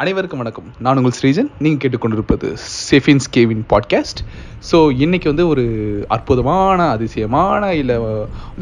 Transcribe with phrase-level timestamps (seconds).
[0.00, 0.68] அனைவருக்கும் வணக்கம்.
[0.84, 1.48] நான் உங்கள் ஸ்ரீஜன்.
[1.64, 2.48] நீங்கள் கேட்டுக்கொண்டிருப்பது
[2.90, 4.20] செஃபின்ஸ் கேவின் பாட்காஸ்ட்
[4.68, 5.64] ஸோ இன்றைக்கி வந்து ஒரு
[6.14, 7.96] அற்புதமான அதிசயமான இல்லை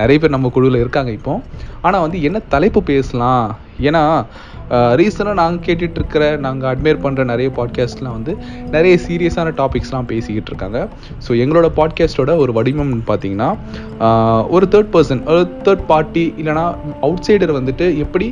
[0.01, 1.35] நிறைய பேர் நம்ம குழுவில் இருக்காங்க இப்போ.
[1.87, 3.47] ஆனால் வந்து என்ன தலைப்பு பேசலாம்?
[3.89, 4.03] ஏன்னா
[5.01, 8.33] ரீசனாக நாங்கள் கேட்டுட்டு இருக்கிற நாங்கள் அட்மையர் பண்ணுற நிறைய பாட்காஸ்ட்லாம் வந்து
[8.77, 10.81] நிறைய சீரியஸான டாபிக்ஸ்லாம் பேசிக்கிட்டு இருக்காங்க
[11.27, 13.51] ஸோ எங்களோட பாட்காஸ்ட்டோட ஒரு வடிவம்னு பார்த்தீங்கன்னா
[14.57, 16.67] ஒரு தேர்ட் பர்சன் ஒரு தேர்ட் பார்ட்டி இல்லைனா
[17.07, 18.29] அவுட் சைடர் வந்துட்டு எப்படி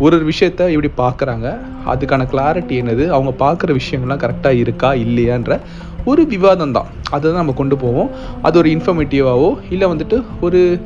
[0.00, 1.46] ஒரு ஒரு விஷயத்த எப்படி பார்க்குறாங்க.
[1.86, 3.06] அதுக்கான கிளாரிட்டி என்னது?
[3.08, 5.60] அவங்க பார்க்குற விஷயங்கள்லாம் கரெக்டாக இருக்கா இல்லையான்ற
[6.04, 6.86] ஒரு விவாதம் தான்.
[7.10, 8.10] அதை தான் நம்ம கொண்டு போவோம்.
[8.42, 10.80] அது ஒரு இன்ஃபர்மேட்டிவாவோ இல்லை வந்துட்டு ஒரு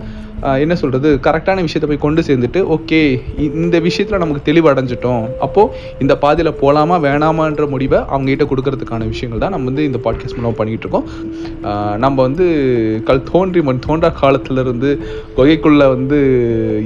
[0.64, 3.00] என்ன சொல்கிறது கரெக்டான விஷயத்தை போய் கொண்டு சேர்ந்துட்டு ஓகே
[3.62, 5.24] இந்த விஷயத்தில் நமக்கு தெளிவு அடைஞ்சிட்டோம்.
[5.46, 5.72] அப்போது
[6.04, 10.86] இந்த பாதையில் போகலாமா வேணாமான்ற முடிவை அவங்ககிட்ட கொடுக்கறதுக்கான விஷயங்கள் தான் நம்ம வந்து இந்த பாட்காஸ்ட் மூலமாக பண்ணிகிட்டு
[10.86, 11.06] இருக்கோம்.
[12.04, 12.46] நம்ம வந்து
[13.10, 14.90] கல் தோன்றி மண் தோன்றா காலத்திலிருந்து
[15.38, 16.18] இருந்து வந்து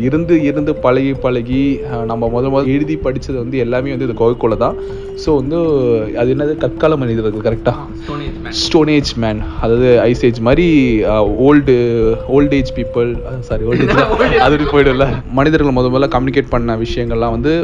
[0.06, 1.62] இருந்து இருந்து பழகி பழகி
[2.10, 4.76] நம்ம முத முதல் எழுதி படித்தது வந்து எல்லாமே வந்து இந்த கொகைக்குள்ளே தான்
[5.22, 5.58] ஸோ வந்து
[6.20, 6.52] அது என்னது?
[6.62, 10.66] கற்கால மனிதர்கள் கரெக்டாக ஸ்டோனேஜ் மேன் அதாவது ஐஸ் ஏஜ் மாதிரி
[11.46, 11.74] old
[12.36, 13.08] old age people
[13.48, 15.06] sorry old age அது போயிடும்ல.
[15.38, 17.54] மனிதர்கள் முத முதல்ல கம்யூனிகேட் பண்ண விஷயங்கள்லாம் வந்து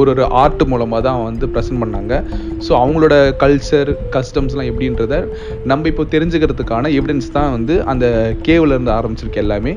[0.00, 2.14] ஒரு ஒரு ஆர்ட் மூலமாக தான் வந்து ப்ரெசென்ட் பண்ணாங்க.
[2.66, 5.18] ஸோ அவங்களோட கல்ச்சர் கஸ்டம்ஸ்லாம் எப்படின்றத
[5.72, 8.06] நம்ம இப்போ தெரிஞ்சுக்கிறதுக்கான எவிடன்ஸ் தான் வந்து அந்த
[8.48, 9.74] கேவ்ல இருந்து ஆரம்பிச்சிருக்கு எல்லாமே.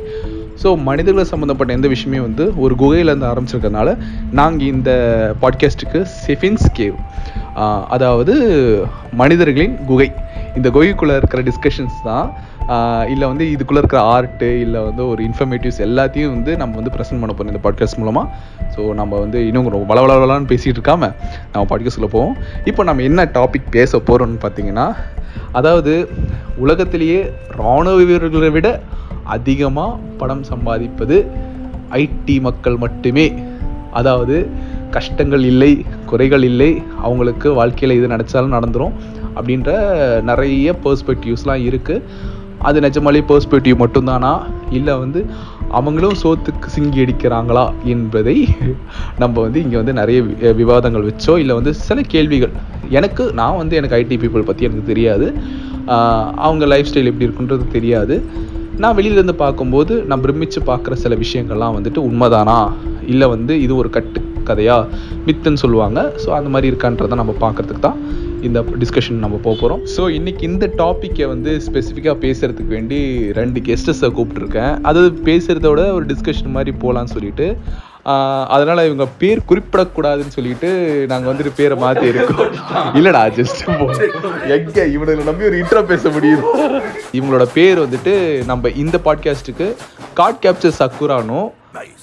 [0.63, 3.97] ஸோ மனிதர்களை சம்மந்தப்பட்ட எந்த விஷயமே வந்து ஒரு குகையிலேருந்து ஆரம்பிச்சிருக்கனால
[4.31, 4.91] நாங்கள் இந்த
[5.41, 6.95] பாட்காஸ்ட்டுக்கு செஃபின்ஸ் கேவ்
[7.87, 8.33] அதாவது
[9.13, 10.11] மனிதர்களின் குகை.
[10.55, 12.33] இந்த குகைக்குள்ளே இருக்கிற டிஸ்கஷன்ஸ் தான்
[13.07, 17.33] இல்லை வந்து இதுக்குள்ளே இருக்கிற ஆர்ட்டு இல்லை வந்து ஒரு இன்ஃபர்மேட்டிவ்ஸ் எல்லாத்தையும் வந்து நம்ம வந்து ப்ரெசென்ட் பண்ண
[17.33, 18.29] போகிறோம் இந்த பாட்காஸ்ட் மூலமாக
[18.75, 21.11] ஸோ நம்ம வந்து இன்னும் ரொம்ப வளவளவலான்னு பேசிகிட்டு இருக்காம
[21.53, 22.35] நம்ம பாட்காஸ்ட்டில் போவோம்.
[22.65, 24.95] இப்போ நம்ம என்ன டாபிக் பேச போகிறோம்னு பார்த்தீங்கன்னா
[25.51, 26.09] அதாவது
[26.57, 28.79] உலகத்திலேயே இராணுவ வீரர்களை விட
[29.35, 31.17] அதிகமாக பணம் சம்பாதிப்பது
[32.03, 33.27] ஐடி மக்கள் மட்டுமே.
[33.99, 34.37] அதாவது
[34.95, 35.71] கஷ்டங்கள் இல்லை
[36.09, 36.71] குறைகள் இல்லை
[37.05, 38.95] அவங்களுக்கு வாழ்க்கையில் எது நினச்சாலும் நடந்துடும்
[39.37, 39.69] அப்படின்ற
[40.29, 42.33] நிறைய பெர்ஸ்பெக்டிவ்ஸ்லாம் இருக்குது
[42.67, 44.31] அது நிஜமாலே பெர்ஸ்பெக்டிவ் மட்டும்தானா?
[44.77, 45.21] இல்லை வந்து
[45.77, 47.63] அவங்களும் சோத்துக்கு சிங்கி அடிக்கிறாங்களா
[47.93, 48.35] என்பதை
[49.21, 50.19] நம்ம வந்து இங்கே வந்து நிறைய
[50.61, 52.53] விவாதங்கள் வச்சோ இல்லை வந்து சில கேள்விகள்.
[52.97, 55.27] எனக்கு நான் வந்து எனக்கு ஐடி பீப்புள் பற்றி எனக்கு தெரியாது.
[56.47, 58.17] அவங்க லைஃப் ஸ்டைல் எப்படி இருக்குன்றது தெரியாது.
[58.83, 62.71] நான் வெளியிலேருந்து பார்க்கும்போது நான் பிரமிச்சு பார்க்குற சில விஷயங்கள்லாம் வந்துட்டு உண்மைதானா?
[63.05, 64.87] இல்லை வந்து இது ஒரு கட்டு கதையாக
[65.25, 65.99] மித்துன்னு சொல்லுவாங்க.
[66.25, 67.99] ஸோ அந்த மாதிரி இருக்கான்றதை நம்ம பார்க்கறதுக்கு தான்
[68.41, 72.99] இந்த டிஸ்கஷன் நம்ம போக போகிறோம் ஸோ இன்றைக்கி இந்த டாப்பிக்கை வந்து ஸ்பெசிஃபிக்காக பேசுகிறதுக்கு வேண்டி
[73.31, 77.57] ரெண்டு கெஸ்டஸை கூப்பிட்ருக்கேன் அது பேசுகிறதோட விட ஒரு டிஸ்கஷன் மாதிரி போகலான்னு சொல்லிட்டு
[78.49, 80.69] அதனால இவங்க பேர் குறிப்பிடக்கூடாதுன்னு சொல்லிட்டு
[81.07, 82.51] நாங்கள் வந்துட்டு பேரை மாற்றி இருக்கோம்
[82.93, 83.61] இல்லடா ஜஸ்ட்
[84.55, 86.43] எங்க இவனுங்களை நம்பி ஒரு இன்ட்ரோ பேச முடியும்
[87.13, 88.13] இவங்களோட பேர் வந்துட்டு
[88.45, 89.69] நம்ம இந்த பாட்காஸ்ட்டுக்கு
[90.13, 91.49] காட் கேப்சர் சக்குரானும்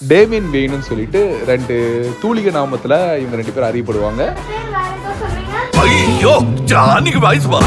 [0.08, 1.76] டேமின் வெயினும் சொல்லிட்டு ரெண்டு
[2.22, 4.24] தூளிக நாமத்துல இவங்க ரெண்டு பேரும் அறியப்படுவாங்க
[5.84, 6.34] ஐயோ
[6.66, 7.62] ஜானிக்கு வாய்ஸ் வா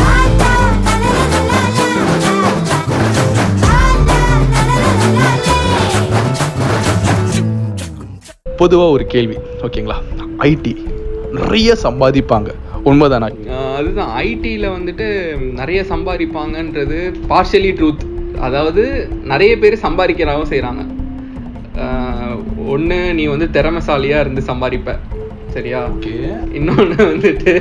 [8.59, 9.97] பொதுவா ஒரு கேள்வி ஓகேங்களா?
[10.39, 10.73] ஐடி
[11.31, 12.49] நிறைய சம்பாதிப்பாங்க.
[12.85, 13.27] உண்மைதானா?
[13.75, 14.11] அதுதான்.
[14.23, 15.07] ஐடியில் வந்துட்டு
[15.59, 16.99] நிறைய சம்பாதிப்பாங்கன்றது
[17.29, 18.03] பார்ஷியலி ட்ரூத்
[18.39, 18.83] அதாவது
[19.23, 20.83] நிறைய பேர் சம்பாதிக்கிறாவும் செய்கிறாங்க
[22.67, 24.91] ஒன்று நீ வந்து திறமைசாலியாக இருந்து சம்பாதிப்ப.
[25.55, 25.79] சரியா?
[25.87, 26.13] ஓகே.
[26.53, 27.53] இன்னொன்று வந்துட்டு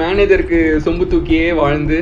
[0.00, 1.98] மேனேஜருக்கு சொம்பு தூக்கியே வாழ்ந்து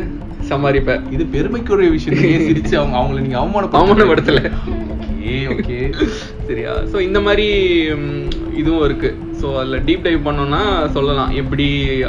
[0.49, 1.13] சம்பாதிப்ப.
[1.13, 2.21] இது பெருமைக்குரிய விஷயம்.
[2.49, 4.43] சிரிச்சு அவங்க அவங்கள நீங்க அவமானப்படுத்த அவமானப்படுத்தல.
[5.27, 5.79] ஓகே ஓகே
[6.49, 6.73] சரியா?
[6.93, 7.47] ஸோ இந்த மாதிரி
[8.61, 9.11] இதுவும் இருக்கு.
[9.41, 10.61] ஸோ அதில் டீப் டைவ் பண்ணோம்னா
[10.97, 11.33] சொல்லலாம்.
[11.43, 11.67] எப்படி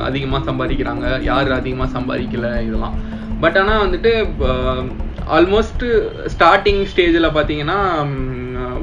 [0.07, 2.97] அதிகமாக சம்பாதிக்கிறாங்க யார் அதிகமாக சம்பாதிக்கல இதெல்லாம்.
[3.43, 4.11] பட் ஆனால் வந்துட்டு
[5.37, 5.85] ஆல்மோஸ்ட்
[6.35, 7.79] ஸ்டார்டிங் ஸ்டேஜில் பார்த்தீங்கன்னா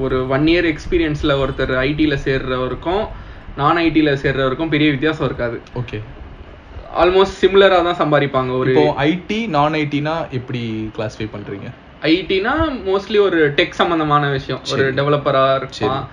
[0.06, 3.04] ஒரு ஒன் இயர் எக்ஸ்பீரியன்ஸில் ஒருத்தர் ஐடியில் சேர்றவருக்கும்
[3.60, 5.56] நான் ஐடியில் சேர்றவருக்கும் பெரிய வித்தியாசம் இருக்காது.
[5.82, 6.00] ஓகே
[7.02, 8.50] ஆல்மோஸ்ட் சிமிலராக தான் சம்பாதிப்பாங்க.
[8.62, 8.74] ஒரு
[9.10, 10.62] ஐடி நான் ஐடினா எப்படி
[10.96, 11.68] கிளாஸிஃபை பண்றீங்க?
[12.04, 12.50] ஐடினா
[12.86, 14.60] மோஸ்ட்லி ஒரு டெக் சம்பந்தமான விஷயம்.
[14.72, 16.08] ஒரு டெவலப்பரா இருக்கலாம்.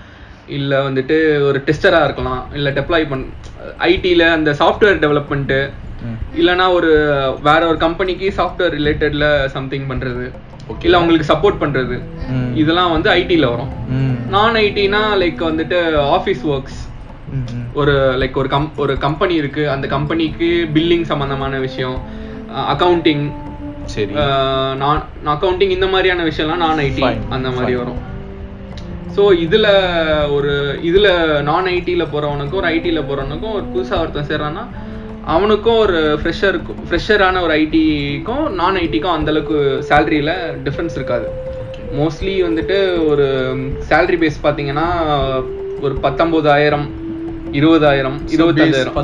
[0.47, 2.47] இல்ல வந்துட்டு ஒரு டெஸ்டரா இருக்கலாம்.
[2.53, 3.25] இல்ல டெப்ளாய் பண்
[3.79, 5.69] ஐடில அந்த சாஃப்ட்வேர் டெவலப்மெண்ட்
[6.01, 6.41] ம்.
[6.41, 6.91] இல்லனா ஒரு
[7.43, 10.31] வேற ஒரு கம்பெனிக்கு சாஃப்ட்வேர் ரிலேட்டட்ல சம்திங் பண்றது.
[10.69, 10.83] Okay.
[10.83, 12.01] இல்ல அவங்களுக்கு சப்போர்ட் பண்றது.
[12.29, 12.55] ம்.
[12.55, 13.69] இதெல்லாம் வந்து ஐடில வரும்.
[14.29, 15.79] நான் ஐடினா லைக் வந்துட்டு
[16.17, 16.79] ஆஃபீஸ் ஒர்க்ஸ்.
[17.73, 19.69] ஒரு லைக் ஒரு கம் ஒரு கம்பெனி இருக்கு.
[19.69, 22.01] அந்த கம்பெனிக்கு பில்லிங் சம்பந்தமான விஷயம்.
[22.55, 23.31] அக்கவுண்டிங்
[23.85, 24.13] சரி.
[24.77, 27.75] நான் அக்கவுண்டிங் இந்த மாதிரியான விஷயம்லாம் நான் ஐடி அந்த மாதிரி.
[27.75, 27.99] வரும்.
[29.15, 29.67] ஸோ இதுல
[30.31, 30.51] ஒரு
[30.81, 31.07] இதுல
[31.41, 34.63] நான் ஐடில போறவனுக்கும் ஒரு ஐடில போறவனுக்கும் ஒரு புதுசா ஒருத்தன் சேர்றான்னா
[35.25, 39.57] அவனுக்கும் ஒரு ஃப்ரெஷருக்கும் ஃப்ரெஷரான ஒரு ஐடிக்கும் நான் ஐடிக்கும் அந்த அளவுக்கு
[39.89, 40.31] சேலரியில
[40.63, 41.27] டிஃப்ரென்ஸ் இருக்காது.
[41.95, 42.77] மோஸ்ட்லி வந்துட்டு
[43.07, 43.25] ஒரு
[43.89, 44.87] சேலரி பேஸ் பார்த்தீங்கன்னா
[45.81, 46.87] ஒரு பத்தொம்போதாயிரம்
[47.51, 48.95] இருபதாயிரம் இருபத்தஞ்சாயிரம்.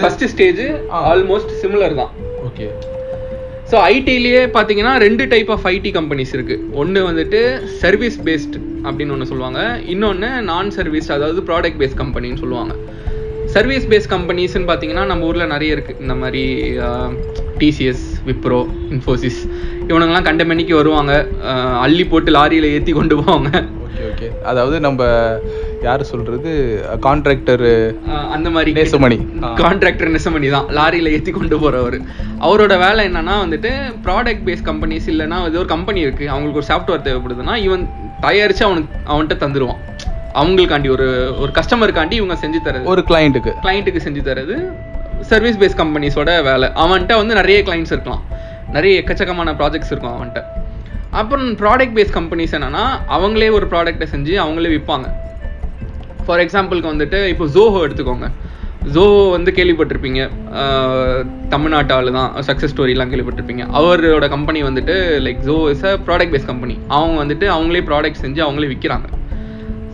[0.00, 0.60] First stage.
[0.90, 2.12] ஆல்மோஸ்ட் சிமிலர் தான்.
[2.44, 2.66] ஓகே
[3.70, 7.40] ஸோ ஐடிலேயே பார்த்தீங்கன்னா ரெண்டு டைப் ஆஃப் ஐடி கம்பெனிஸ் இருக்குது ஒன்று வந்துட்டு
[7.82, 9.60] சர்வீஸ் பேஸ்ட் அப்படின்னு ஒன்று சொல்லுவாங்க.
[9.94, 12.74] இன்னொன்று நான் சர்வீஸ் அதாவது ப்ராடக்ட் பேஸ்ட் கம்பெனின்னு சொல்லுவாங்க.
[13.54, 16.44] சர்வீஸ் பேஸ்ட் கம்பெனிஸ்ன்னு பார்த்தீங்கன்னா நம்ம ஊரில் நிறைய இருக்குது இந்த மாதிரி
[17.62, 18.60] டிசிஎஸ் விப்ரோ
[18.94, 19.40] இன்ஃபோசிஸ்
[19.88, 21.12] இவனுங்கெல்லாம் கண்ட மணிக்கு வருவாங்க.
[21.84, 23.50] அள்ளி போட்டு லாரியில் ஏற்றி கொண்டு போவாங்க.
[23.86, 24.28] Okay okay.
[24.50, 25.02] அதாவது நம்ம
[25.84, 26.50] யார் சொல்றது?
[27.06, 27.64] கான்ட்ராக்டர்
[28.34, 29.18] அந்த மாதிரி நேசமணி.
[29.62, 30.66] கான்ட்ராக்டர் நெசமணி தான்.
[30.78, 31.96] லாரியில ஏத்தி கொண்டு போறவர்.
[32.46, 33.70] அவரோட வேலை என்னன்னா வந்துட்டு
[34.06, 36.26] ப்ராடக்ட் பேஸ் கம்பெனிஸ் இல்லைன்னா ஏதோ ஒரு கம்பெனி இருக்கு.
[36.34, 37.84] அவங்களுக்கு ஒரு சாஃப்ட்வேர் தேவைப்படுதுன்னா இவன்
[38.26, 39.80] தயாரிச்சு அவனுக்கு அவன்கிட்ட தந்துருவான்.
[40.40, 41.08] அவங்களுக்காண்டி ஒரு
[41.42, 42.88] ஒரு கஸ்டமருக்காண்டி இவங்க செஞ்சு தரது.
[42.94, 44.56] ஒரு கிளைண்ட்டுக்கு கிளைண்ட்டுக்கு செஞ்சு தரது.
[45.32, 46.68] சர்வீஸ் பேஸ் கம்பெனிஸோட வேலை.
[46.84, 48.24] அவன்கிட்ட வந்து நிறைய கிளைண்ட்ஸ் இருக்கலாம்.
[48.76, 50.42] நிறைய எக்கச்சக்கமான ப்ராஜெக்ட்ஸ் இருக்கும் அவன்கிட்ட.
[51.20, 52.82] அப்புறம் ப்ராடக்ட் பேஸ் கம்பெனிஸ் என்னன்னா
[53.16, 55.06] அவங்களே ஒரு ப்ராடக்ட்டை செஞ்சு அவங்களே விற்பாங்க
[56.26, 58.28] ஃபார் எக்ஸாம்பிளுக்கு வந்துட்டு இப்போ ஜோஹோ எடுத்துக்கோங்க.
[58.92, 60.30] ஜோஹோ வந்து கேள்விப்பட்டிருப்பீங்க.
[60.52, 63.66] ஆஹ் தமிழ்நாட்டு தான் சக்ஸஸ் ஸ்டோரிலாம் கேள்விப்பட்டிருப்பீங்க.
[63.72, 68.42] அவரோட கம்பெனி வந்துட்டு like Joe is a product base company அவங்க வந்துட்டு அவங்களே ப்ராடக்ட் செஞ்சு
[68.42, 69.06] அவங்களே விற்கிறாங்க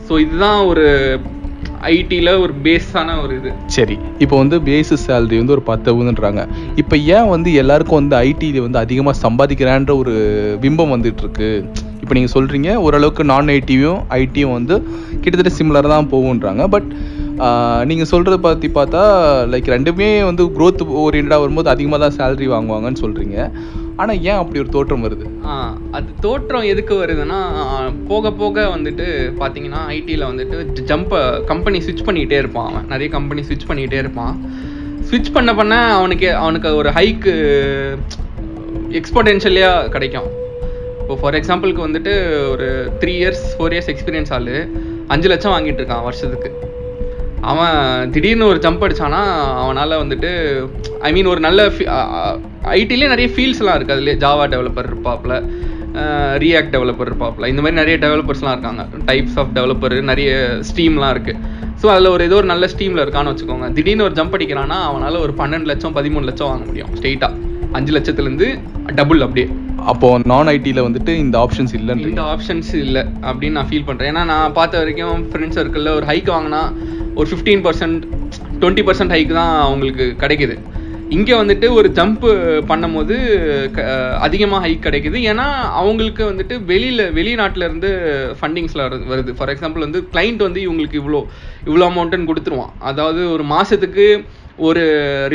[0.09, 1.21] ஸோ இதுதான் ஒரு
[1.81, 3.53] ஐடியில் ஒரு பேஸான ஒரு இது.
[3.67, 6.43] சரி இப்போ வந்து பேசிஸ் சேலரி வந்து ஒரு பத்துன்றாங்க
[6.77, 10.15] இப்போ ஏன் வந்து எல்லாருக்கும் வந்து ஐடியில் வந்து அதிகமாக சம்பாதிக்கிறான்ற ஒரு
[10.63, 11.65] பிம்பம் வந்துட்டு இருக்கு?
[12.13, 14.75] இப்போ நீங்கள் சொல்கிறீங்க ஓரளவுக்கு நான் ஐடியும் ஐடியும் வந்து
[15.23, 16.63] கிட்டத்தட்ட சிமிலர் தான் போகுன்றாங்க.
[16.75, 16.89] பட்
[17.91, 19.03] நீங்கள் சொல்கிறத பற்றி பார்த்தா
[19.53, 23.37] லைக் ரெண்டுமே வந்து க்ரோத் ஓரியண்டாக வரும்போது அதிகமாக தான் சேலரி வாங்குவாங்கன்னு சொல்கிறீங்க
[24.01, 25.25] ஆனால் ஏன் அப்படி ஒரு தோற்றம் வருது?
[25.97, 27.39] அது தோற்றம் எதுக்கு வருதுன்னா
[28.11, 29.07] போக போக வந்துட்டு
[29.41, 31.17] பார்த்தீங்கன்னா ஐடியில் வந்துட்டு ஜம்ப்
[31.53, 32.87] கம்பெனி ஸ்விட்ச் பண்ணிக்கிட்டே இருப்பான் அவன்.
[32.93, 34.37] நிறைய கம்பெனி ஸ்விட்ச் பண்ணிக்கிட்டே இருப்பான்.
[35.09, 37.35] ஸ்விட்ச் பண்ண பண்ண அவனுக்கு அவனுக்கு ஒரு ஹைக்கு
[39.01, 40.31] எக்ஸ்போடென்ஷியலியாக கிடைக்கும்.
[41.03, 42.13] இப்போ ஃபார் எக்ஸாம்பிளுக்கு வந்துட்டு
[42.53, 42.67] ஒரு
[43.01, 44.55] three years four years experience ஆளு
[45.15, 46.51] அஞ்சு லட்சம் வாங்கிட்டு இருக்கான் வருஷத்துக்கு.
[47.51, 47.79] அவன்
[48.15, 49.21] திடீர்னு ஒரு ஜம்ப் அடிச்சானா
[49.63, 50.31] அவனால் வந்துட்டு
[51.07, 51.61] ஐ மீன் ஒரு நல்ல
[52.79, 55.37] ஐடிலே நிறைய ஃபீல்ட்ஸ்லாம் இருக்குது அதுலேயே ஜாவா டெவலப்பர் இருப்பாப்ல
[56.43, 57.49] ரியாக்ட் டெவலப்பர் இருப்பாப்ல.
[57.53, 58.83] இந்த மாதிரி நிறைய டெவலப்பர்ஸ்லாம் இருக்காங்க.
[59.09, 60.31] டைப்ஸ் ஆஃப் டெவலப்பர் நிறைய
[60.69, 61.41] ஸ்ட்ரீம்லாம் இருக்குது
[61.81, 63.67] ஸோ அதில் ஒரு ஏதோ ஒரு நல்ல ஸ்ட்ரீமில் இருக்கான்னு வச்சுக்கோங்க.
[63.79, 68.49] திடீர்னு ஒரு ஜம்ப் அடிக்கிறான்னா அவனால் ஒரு பன்னெண்டு லட்சம் பதிமூணு லட்சம் வாங்க முடியும் ஸ்ட்ரெயிட்டாக அஞ்சு லட்சத்துலேருந்து
[69.01, 69.49] டபுள் அப்படியே.
[69.91, 72.15] அப்போ நான் ஐடியில் வந்துட்டு இந்த ஆப்ஷன்ஸ் இல்லைன்றீங்க.
[72.15, 76.31] இந்த ஆப்ஷன்ஸ் இல்லை அப்படின்னு நான் ஃபீல் பண்ணுறேன் ஏன்னா நான் பார்த்த வரைக்கும் ஃப்ரெண்ட்ஸ் சர்க்கிளில் ஒரு ஹைக்
[76.35, 76.61] வாங்கினா
[77.19, 78.03] ஒரு fifteen percent
[78.61, 80.57] twenty percent hike தான் அவங்களுக்கு கிடைக்குது.
[81.17, 82.23] இங்கே வந்துட்டு ஒரு ஜம்ப்
[82.71, 83.17] பண்ணும்போது
[84.27, 85.19] அதிகமாக ஹைக் கிடைக்குது.
[85.31, 85.47] ஏன்னா
[85.81, 87.91] அவங்களுக்கு வந்துட்டு வெளியில் வெளிநாட்டுல இருந்து
[88.39, 89.33] ஃபண்டிங்ஸில் வருது.
[89.39, 91.21] ஃபார் எக்ஸாம்பிள் வந்து கிளைண்ட் வந்து இவங்களுக்கு இவ்வளோ
[91.69, 92.73] இவ்வளோ அமௌண்ட்டுன்னு கொடுத்துருவான்.
[92.91, 94.07] அதாவது ஒரு மாதத்துக்கு
[94.69, 94.85] ஒரு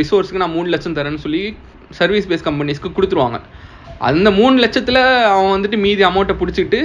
[0.01, 1.43] ரிசோர்ஸுக்கு நான் மூணு லட்சம் தரேன்னு சொல்லி
[2.01, 3.39] சர்வீஸ் பேஸ் கம்பெனிஸ்க்கு கொடுத்துருவாங்க.
[4.01, 5.01] அந்த மூணு லட்சத்தில்
[5.31, 6.79] அவன் வந்துட்டு மீதி அமௌண்ட்டை பிடிச்சிட்டு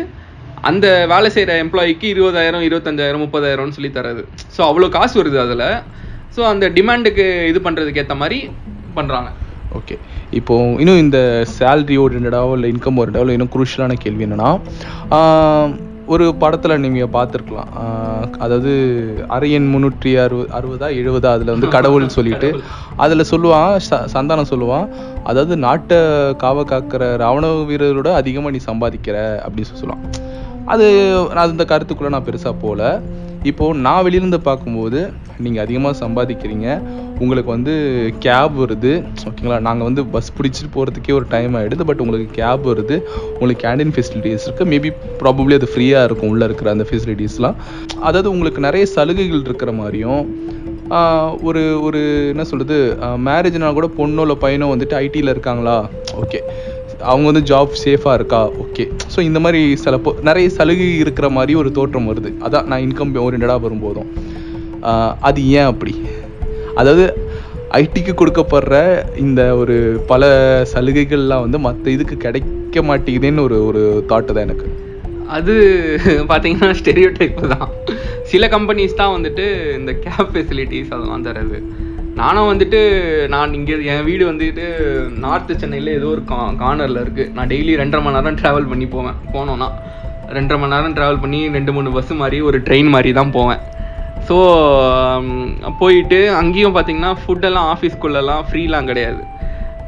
[0.63, 4.23] அந்த வேலை செய்கிற எம்ப்ளாயிக்கு இருபதாயிரம் இருபத்தஞ்சாயிரம் முப்பதாயிரம்னு சொல்லி தராது
[4.57, 5.67] ஸோ அவ்வளோ காசு வருது அதில்.
[6.37, 8.39] ஸோ அந்த டிமாண்டுக்கு இது பண்ணுறதுக்கு ஏற்ற மாதிரி
[8.97, 9.31] பண்ணுறாங்க
[9.73, 9.95] ஓகே
[10.31, 14.51] இப்போ இன்னும் இந்த சேலரி ஓரியன்டாவோ இல்லை இன்கம் ஓரியன்டாவோ இன்னும் குரூஷியலான கேள்வி என்னென்னா
[16.13, 17.71] ஒரு படத்தில் நீங்கள் பார்த்துருக்கலாம்.
[18.39, 18.71] அதாவது
[19.29, 22.49] அரையன் முந்நூற்றி அறுபது அறுபதா எழுபதா அதில் வந்து கடவுள் சொல்லிட்டு
[22.97, 24.89] அதில் சொல்லுவான் ச- சந்தானம் சொல்லுவான்.
[25.25, 25.99] அதாவது நாட்டை
[26.37, 30.05] காவ காக்கிற ராவண வீரரோட அதிகமாக நீ சம்பாதிக்கிற அப்படின்னு சொல்லி சொல்லுவான்.
[30.67, 30.87] அது
[31.35, 33.01] நான் அந்த கருத்துக்குள்ளே நான் பெருசாக போகல
[33.51, 35.01] இப்போது நான் வெளியிலேருந்து பார்க்கும்போது
[35.45, 36.67] நீங்கள் அதிகமாக சம்பாதிக்கிறீங்க.
[37.23, 37.75] உங்களுக்கு வந்து
[38.25, 38.93] கேப் வருது.
[39.29, 42.97] ஓகேங்களா நாங்கள் வந்து பஸ் பிடிச்சிட்டு போகிறதுக்கே ஒரு டைம் ஆகிடுது பட் உங்களுக்கு கேப் வருது.
[43.35, 44.91] உங்களுக்கு கேண்டீன் ஃபெசிலிட்டிஸ் இருக்குது மேபி
[45.23, 47.59] ப்ராபப்ளி அது ஃப்ரீயாக இருக்கும் உள்ளே இருக்கிற அந்த ஃபெசிலிட்டிஸ்லாம்
[48.09, 50.25] அதாவது உங்களுக்கு நிறைய சலுகைகள் இருக்கிற மாதிரியும்
[51.49, 52.01] ஒரு ஒரு
[52.33, 52.77] என்ன சொல்கிறது
[53.27, 55.77] மேரேஜ்னா கூட பொண்ணோ இல்லை பையனோ வந்துட்டு ஐடியில் இருக்காங்களா?
[56.23, 56.41] ஓகே
[57.11, 58.41] அவங்க வந்து ஜாப் சேஃபாக இருக்கா?
[58.65, 62.31] ஓகே ஸோ இந்த மாதிரி சில நிறைய சலுகை இருக்கிற மாதிரி ஒரு தோற்றம் வருது.
[62.47, 64.11] அதான் நான் இன்கம் ஓரியன்டாக வரும்போதும்.
[65.29, 65.95] அது ஏன் அப்படி?
[66.75, 67.05] அதாவது
[67.81, 68.77] ஐடிக்கு கொடுக்கப்படுற
[69.17, 69.77] இந்த ஒரு
[70.11, 70.23] பல
[70.73, 74.69] சலுகைகள்லாம் வந்து மற்ற இதுக்கு கிடைக்க மாட்டேங்குதுன்னு ஒரு ஒரு தாட்டு தான் எனக்கு.
[75.37, 75.53] அது
[76.31, 77.69] பார்த்தீங்கன்னா ஸ்டெரியோ டைப் தான்.
[78.33, 79.45] சில கம்பெனிஸ் தான் வந்துட்டு
[79.79, 81.59] இந்த கேப் ஃபெசிலிட்டிஸ் அதெல்லாம் தரது
[82.21, 82.81] நானும் வந்துட்டு
[83.35, 84.65] நான் இங்கே என் வீடு வந்துட்டு
[85.25, 89.19] நார்த்து சென்னையில் ஏதோ ஒரு கா கார்னரில் இருக்குது நான் டெய்லி ரெண்டரை மணி நேரம் ட்ராவல் பண்ணி போவேன்.
[89.35, 89.69] போனோன்னா
[90.37, 93.63] ரெண்டரை மணி நேரம் ட்ராவல் பண்ணி ரெண்டு மூணு பஸ்ஸு மாதிரி ஒரு ட்ரெயின் மாதிரி தான் போவேன்.
[94.29, 94.37] ஸோ
[95.81, 99.23] போயிட்டு அங்கேயும் பார்த்தீங்கன்னா ஃபுட்டெல்லாம் ஆஃபீஸ்க்குள்ளெல்லாம் ஃப்ரீலாம் கிடையாது.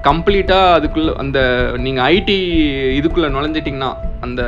[0.09, 1.39] கம்ப்ளீட்டாக அதுக்குள்ளே அந்த
[1.85, 2.39] நீங்கள் ஐடி
[2.99, 3.91] இதுக்குள்ளே நுழைஞ்சிட்டிங்கன்னா
[4.27, 4.43] அந்த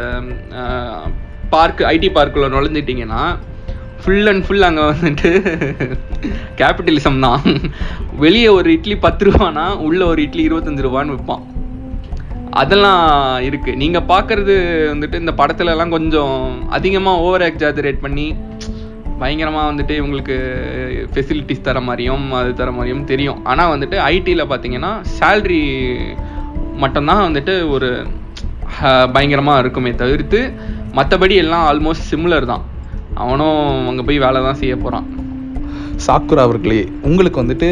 [1.54, 3.22] பார்க் ஐடி பார்க்குள்ளே நுழைஞ்சிட்டிங்கன்னா
[4.02, 5.30] ஃபுல் அண்ட் ஃபுல் அங்கே வந்துட்டு
[6.60, 7.40] கேபிட்டலிசம் தான்.
[8.24, 11.44] வெளியே ஒரு இட்லி பத்து ரூபானா உள்ளே ஒரு இட்லி இருபத்தஞ்சு ரூபான்னு விற்பான்
[12.60, 13.02] அதெல்லாம்
[13.46, 14.54] இருக்குது நீங்கள் பார்க்குறது
[14.92, 16.36] வந்துட்டு இந்த படத்துலலாம் கொஞ்சம்
[16.76, 18.26] அதிகமாக ஓவர் எக்ஸாஜரேட் பண்ணி
[19.20, 20.36] பயங்கரமாக வந்துட்டு இவங்களுக்கு
[21.12, 23.38] ஃபெசிலிட்டிஸ் தர மாதிரியும் அது தர மாதிரியும் தெரியும்.
[23.50, 25.60] ஆனால் வந்துட்டு ஐடியில் பார்த்தீங்கன்னா சேல்ரி
[26.82, 27.90] மட்டும்தான் வந்துட்டு ஒரு
[29.14, 30.40] பயங்கரமாக இருக்குமே தவிர்த்து
[30.98, 32.64] மற்றபடி எல்லாம் ஆல்மோஸ்ட் சிம்லர் தான்.
[33.16, 35.06] அவனும் அங்கே போய் வேலை தான் செய்ய போகிறான்
[36.06, 37.68] சாக்குரா அவர்களே உங்களுக்கு வந்துட்டு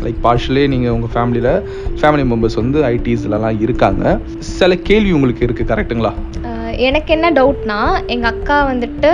[0.00, 1.52] லைக் பார்ஷலே நீங்கள் உங்கள் ஃபேமிலியில்
[1.98, 4.04] ஃபேமிலி மெம்பர்ஸ் வந்து ஐடிஸ்லலாம் இருக்காங்க.
[4.52, 6.12] சில கேள்வி உங்களுக்கு இருக்குது கரெக்ட்டுங்களா
[6.48, 9.10] அஹ் எனக்கு என்ன டவுட்னா எங்கள் அக்கா வந்துட்டு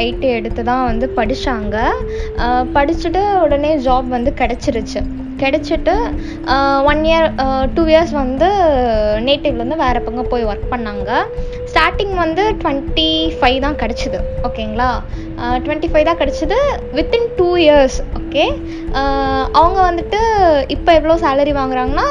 [0.00, 1.76] ஐடி எடுத்து தான் வந்து படித்தாங்க
[2.72, 5.00] படிச்சுட்டு உடனே ஜாப் வந்து கிடச்சிருச்சு.
[5.42, 5.92] கிடச்சிட்டு
[6.84, 7.26] ஒன் இயர்
[7.74, 8.48] டூ இயர்ஸ் வந்து
[9.26, 11.10] நேட்டிவ்லேருந்து வேறு பக்கம் போய் ஒர்க் பண்ணாங்க.
[11.78, 13.04] ஸ்டார்டிங் வந்து டுவெண்ட்டி
[13.34, 14.86] ஃபைவ் தான் கிடச்சிது ஓகேங்களா
[15.64, 16.56] டுவெண்ட்டி ஃபைவ் தான் கிடச்சிது
[16.96, 18.44] வித்தின் டூ இயர்ஸ் ஓகே
[19.58, 20.20] அவங்க வந்துட்டு
[20.68, 22.06] இப்போ எவ்வளோ சேலரி வாங்குறாங்கன்னா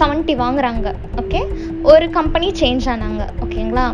[0.00, 0.90] செவன்ட்டி வாங்குறாங்க
[1.22, 1.40] ஓகே
[1.84, 3.86] ஒரு கம்பெனி சேஞ்ச் ஆனாங்க ஓகேங்களா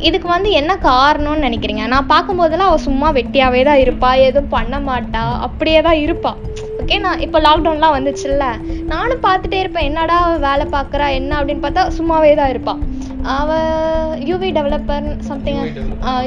[0.00, 1.84] இதுக்கு வந்து என்ன காரணம்னு நினைக்கிறீங்க?
[1.86, 6.32] நான் பார்க்கும்போதெல்லாம் அவள் சும்மா வெட்டியாகவே தான் இருப்பா எதுவும் பண்ண மாட்டா அப்படியே தான் இருப்பா
[6.80, 8.46] ஓகே நான் இப்போ லாக்டவுன்லாம் வந்துச்சுல்ல
[8.86, 12.80] நானும் பார்த்துட்டே இருப்பேன் என்னடா வேலை பார்க்குறா என்ன அப்படின்னு பார்த்தா சும்மாவே தான் இருப்பாள்
[13.22, 15.60] அவள் UV developer something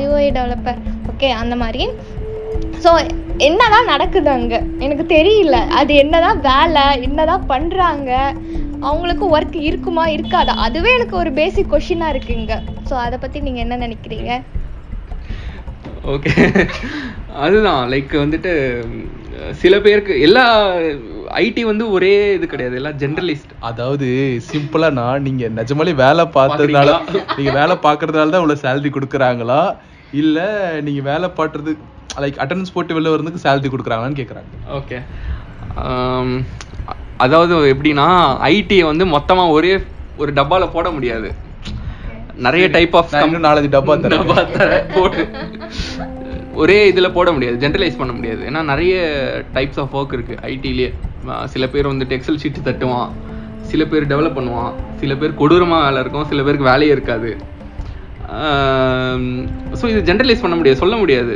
[0.04, 0.80] UI developer
[1.12, 1.84] okay அந்த மாதிரி.
[2.84, 2.92] ஸோ
[3.38, 4.60] என்னதான் நடக்குது அங்கே?
[4.80, 5.68] எனக்கு தெரியல.
[5.70, 8.12] அது என்னதான் வேலை என்னதான் பண்ணுறாங்க
[8.82, 10.54] அவங்களுக்கு ஒர்க் இருக்குமா இருக்காதா?
[10.58, 12.54] அதுவே எனக்கு ஒரு பேசிக் கொஷினாக இருக்குங்க
[12.90, 14.32] ஸோ அதை பற்றி நீங்கள் என்ன நினைக்கிறீங்க?
[16.06, 16.32] ஓகே
[17.46, 17.90] அதுதான்.
[17.90, 18.52] லைக் வந்துட்டு
[19.62, 20.44] சில பேருக்கு எல்லா
[21.44, 24.08] ஐடி வந்து ஒரே இது கிடையாது எல்லாம் ஜென்ரலிஸ்ட் அதாவது
[24.50, 26.92] சிம்பிளானா நீங்க நிஜமாலே வேலை பார்த்ததுனால
[27.38, 29.62] நீங்க வேலை பார்க்கறதுனால தான் இவ்வளவு சேலரி கொடுக்குறாங்களா?
[30.22, 30.39] இல்ல
[30.88, 31.74] நீங்க வேலை பாட்டுறது
[32.24, 34.51] லைக் அட்டெண்டன்ஸ் போட்டு வெளில வரதுக்கு சேலரி கொடுக்குறாங்களான்னு கேக்குறாங்க.
[34.80, 35.00] ஓகே
[37.25, 38.08] அதாவது எப்படின்னா
[38.54, 39.74] ஐடியை வந்து மொத்தமா ஒரே
[40.22, 41.30] ஒரு டப்பால போட முடியாது.
[42.46, 43.94] நிறைய டைப் ஆஃப் நான் நாலஞ்சு டப்பா.
[44.13, 45.22] டப்பா தரேன், போடு.
[46.62, 48.42] ஒரே இதில் போட முடியாது ஜென்ரலைஸ் பண்ண முடியாது.
[48.50, 48.96] ஏன்னா நிறைய
[49.56, 50.90] டைப்ஸ் ஆஃப் ஒர்க் இருக்குது ஐடிலேயே
[51.54, 53.10] சில பேர் வந்துட்டு எக்ஸல் ஷீட் தட்டுவான்.
[53.72, 54.74] சில பேர் டெவலப் பண்ணுவான்.
[55.02, 56.28] சில பேர் கொடூரமாக வேலை இருக்கும்.
[56.32, 57.32] சில பேருக்கு வேலையே இருக்காது.
[59.80, 61.34] ஸோ இது ஜென்ரலைஸ் பண்ண முடியாது சொல்ல முடியாது.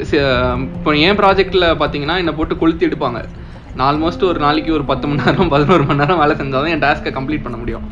[0.77, 3.19] இப்போ என் ப்ராஜெக்டில் பார்த்தீங்கன்னா என்னை போட்டு கொளுத்தி எடுப்பாங்க.
[3.77, 6.85] நான் ஆல்மோஸ்ட் ஒரு நாளைக்கு ஒரு பத்து மணி நேரம் பதினோரு மணி நேரம் வேலை செஞ்சால் தான் என்
[6.85, 7.85] டாஸ்க்கை கம்ப்ளீட் பண்ண முடியும்.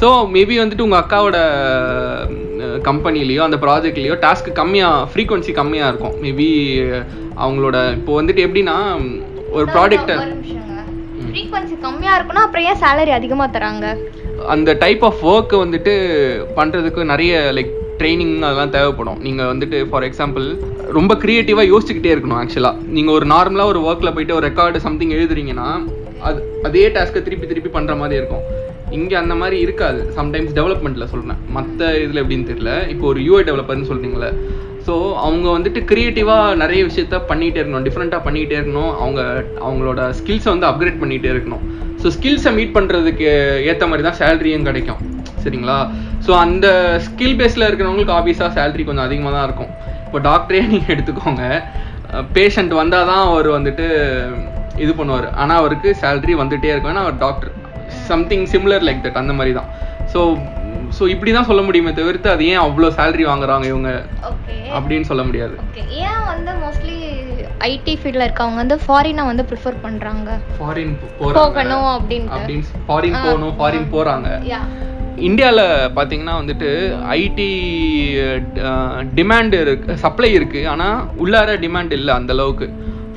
[0.00, 1.38] ஸோ மேபி வந்துட்டு உங்கள் அக்காவோட
[2.88, 6.16] கம்பெனிலேயோ அந்த ப்ராஜெக்ட்லேயோ டாஸ்க் கம்மியாக ஃப்ரீக்வன்சி கம்மியாக இருக்கும்.
[6.24, 6.48] மேபி
[7.44, 8.76] அவங்களோட இப்போ வந்துட்டு எப்படின்னா
[9.56, 10.16] ஒரு ப்ராடக்ட்டை
[11.30, 13.86] ஃப்ரீக்வன்சி கம்மியாக இருக்குன்னா அப்புறம் ஏன் சேலரி அதிகமாக தராங்க?
[14.54, 15.92] அந்த டைப் ஆஃப் ஒர்க்கை வந்துட்டு
[16.58, 19.20] பண்ணுறதுக்கு நிறைய லைக் ட்ரைனிங் அதெல்லாம் தேவைப்படும்.
[19.26, 20.46] நீங்கள் வந்துட்டு ஃபார் எக்ஸாம்பிள்
[20.98, 25.68] ரொம்ப க்ரியேட்டிவாக யோசிச்சுக்கிட்டே இருக்கணும் ஆக்சுவலாக நீங்கள் ஒரு நார்மலாக ஒரு ஒர்க்கில் போயிட்டு ஒரு ரெக்கார்டு சம்திங் எழுதுறீங்கன்னா
[26.28, 26.38] அது
[26.68, 28.44] அதே டாஸ்க்கை திருப்பி திருப்பி பண்ணுற மாதிரி இருக்கும்.
[28.96, 30.00] இங்கே அந்த மாதிரி இருக்காது.
[30.18, 32.72] சம்டைம்ஸ் டெவலப்மெண்ட்டில் சொல்கிறேன் மற்ற இதில் எப்படின்னு தெரியல.
[32.92, 34.30] இப்போ ஒரு யூஐ டெவலப்பர்னு சொல்கிறீங்களே
[34.86, 34.94] ஸோ
[35.26, 37.86] அவங்க வந்துட்டு க்ரியேட்டிவாக நிறைய விஷயத்த பண்ணிகிட்டே இருக்கணும்.
[37.86, 38.92] டிஃப்ரெண்ட்டாக பண்ணிகிட்டே இருக்கணும்.
[39.02, 39.20] அவங்க
[39.66, 41.64] அவங்களோட ஸ்கில்ஸை வந்து அப்கிரேட் பண்ணிகிட்டே இருக்கணும்.
[42.02, 43.26] ஸோ ஸ்கில்ஸை மீட் பண்ணுறதுக்கு
[43.70, 45.00] ஏற்ற மாதிரி தான் சேலரியும் கிடைக்கும்.
[45.44, 45.78] சரிங்களா?
[46.26, 46.66] ஸோ அந்த
[47.06, 49.72] ஸ்கில் பேஸில் இருக்கிறவங்களுக்கு ஆப்வியஸாக சேலரி கொஞ்சம் அதிகமாக தான் இருக்கும்.
[50.06, 51.44] இப்போ டாக்டரே நீங்கள் எடுத்துக்கோங்க.
[52.38, 53.86] பேஷண்ட் வந்தால் தான் அவர் வந்துட்டு
[54.84, 55.28] இது பண்ணுவார்.
[55.42, 56.92] ஆனால் அவருக்கு சேலரி வந்துகிட்டே இருக்கும்.
[56.94, 57.52] ஏன்னா அவர் doctor
[58.12, 59.68] something similar like that அந்த மாதிரி தான்
[60.14, 60.20] ஸோ
[60.96, 63.90] ஸோ இப்படி தான் சொல்ல முடியுமே தவிர்த்து அது ஏன் அவ்வளோ சேலரி வாங்குறாங்க இவங்க
[64.76, 65.54] அப்படின்னு சொல்ல முடியாது.
[66.06, 66.96] ஏன் வந்து மோஸ்ட்லி
[67.70, 71.88] ஐடி ஃபீல்டில் இருக்கவங்க வந்து ஃபாரினை வந்து ப்ரிஃபர் பண்ணுறாங்க ஃபாரின் போகணும்.
[71.96, 72.28] அப்படின்னு
[72.88, 74.60] ஃபாரின் போகணும் ஃபாரின் போகிறாங்க யா
[75.28, 75.64] இந்தியாவில்
[75.96, 76.70] பார்த்தீங்கன்னா வந்துட்டு
[77.18, 77.50] ஐடி
[79.18, 82.68] டிமாண்ட் இருக்கு சப்ளை இருக்கு ஆனால் உள்ளார டிமாண்ட் இல்லை அந்த அளவுக்கு.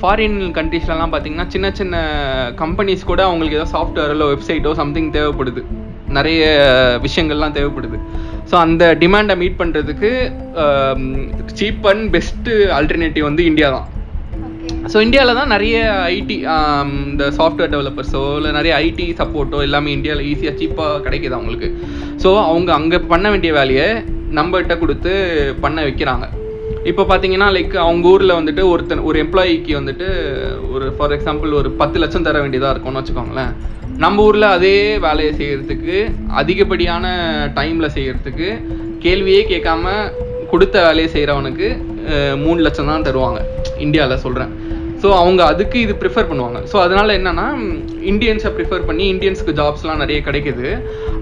[0.02, 1.96] ஃபாரின் கண்ட்ரீஸ்லலாம் பார்த்தீங்கன்னா சின்ன சின்ன
[2.62, 5.62] கம்பெனிஸ் கூட அவங்களுக்கு ஏதோ சாஃப்ட்வேரோ வெப்சைட்டோ சம்திங் தேவைப்படுது.
[6.18, 6.44] நிறைய
[7.06, 7.98] விஷயங்கள்லாம் தேவைப்படுது.
[8.50, 10.10] ஸோ அந்த டிமாண்டை மீட் பண்ணுறதுக்கு
[11.60, 13.88] சீப் அண்ட் பெஸ்ட்டு ஆல்டர்னேட்டிவ் வந்து இந்தியா தான்
[14.92, 15.78] ஸோ இந்தியாவில் தான் நிறைய
[16.16, 16.38] ஐடி
[17.10, 21.70] இந்த சாஃப்ட்வேர் டெவலப்பர்ஸோ இல்லை நிறைய ஐடி சப்போர்ட்டோ எல்லாமே இந்தியாவில் ஈஸியாக சீப்பாக கிடைக்குது அவங்களுக்கு?
[22.24, 23.88] ஸோ அவங்க அங்கே பண்ண வேண்டிய வேலையை
[24.38, 25.12] நம்மகிட்ட கொடுத்து
[25.66, 26.28] பண்ண வைக்கிறாங்க.
[26.90, 30.08] இப்போ பார்த்தீங்கன்னா லைக் அவங்க ஊரில் வந்துட்டு ஒருத்தன் ஒரு எம்ப்ளாயிக்கு வந்துட்டு
[30.76, 33.52] ஒரு ஃபார் எக்ஸாம்பிள் ஒரு பத்து லட்சம் தர வேண்டியதாக இருக்கும்னு வச்சுக்கோங்களேன்.
[34.04, 35.98] நம்ம ஊரில் அதே வேலையை செய்கிறதுக்கு
[36.42, 37.06] அதிகப்படியான
[37.58, 38.50] டைமில் செய்கிறதுக்கு
[39.06, 39.94] கேள்வியே கேட்காம
[40.54, 41.68] கொடுத்த வேலையை செய்கிறவனுக்கு
[42.46, 43.40] மூணு லட்சம் தான் தருவாங்க.
[43.86, 44.54] இந்தியாவில் சொல்கிறேன்
[45.02, 46.60] ஸோ அவங்க அதுக்கு இது ப்ரிஃபர் பண்ணுவாங்க.
[46.72, 47.46] ஸோ அதனால என்னன்னா
[48.12, 50.70] இந்தியன்ஸை ப்ரிஃபர் பண்ணி இந்தியன்ஸுக்கு ஜாப்ஸ்லாம் நிறைய கிடைக்குது.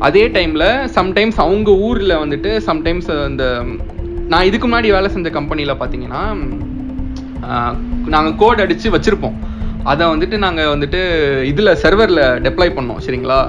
[0.08, 3.46] அதே டைமில் சம்டைம்ஸ் அவங்க ஊரில் வந்துட்டு சம்டைம்ஸ் அந்த
[4.32, 6.22] நான் இதுக்கு முன்னாடி வேலை செஞ்ச கம்பெனியில் பார்த்தீங்கன்னா
[8.14, 9.38] நாங்கள் கோட் அடித்து வச்சுருப்போம்.
[9.92, 11.00] அதை வந்துட்டு நாங்கள் வந்துட்டு
[11.52, 13.40] இதில் சர்வரில் டெப்ளை பண்ணோம் சரிங்களா?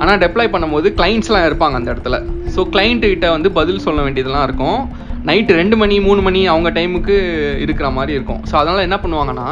[0.00, 2.16] ஆனால் டெப்ளை பண்ணும்போது கிளைண்ட்ஸ்லாம் இருப்பாங்க அந்த இடத்துல.
[2.54, 4.80] ஸோ கிளைண்ட்டுக்கிட்ட வந்து பதில் சொல்ல வேண்டியதெல்லாம் இருக்கும்.
[5.28, 7.16] நைட்டு ரெண்டு மணி மூணு மணி அவங்க டைமுக்கு
[7.64, 8.42] இருக்கிற மாதிரி இருக்கும்.
[8.50, 9.48] ஸோ அதனால் என்ன பண்ணுவாங்கன்னா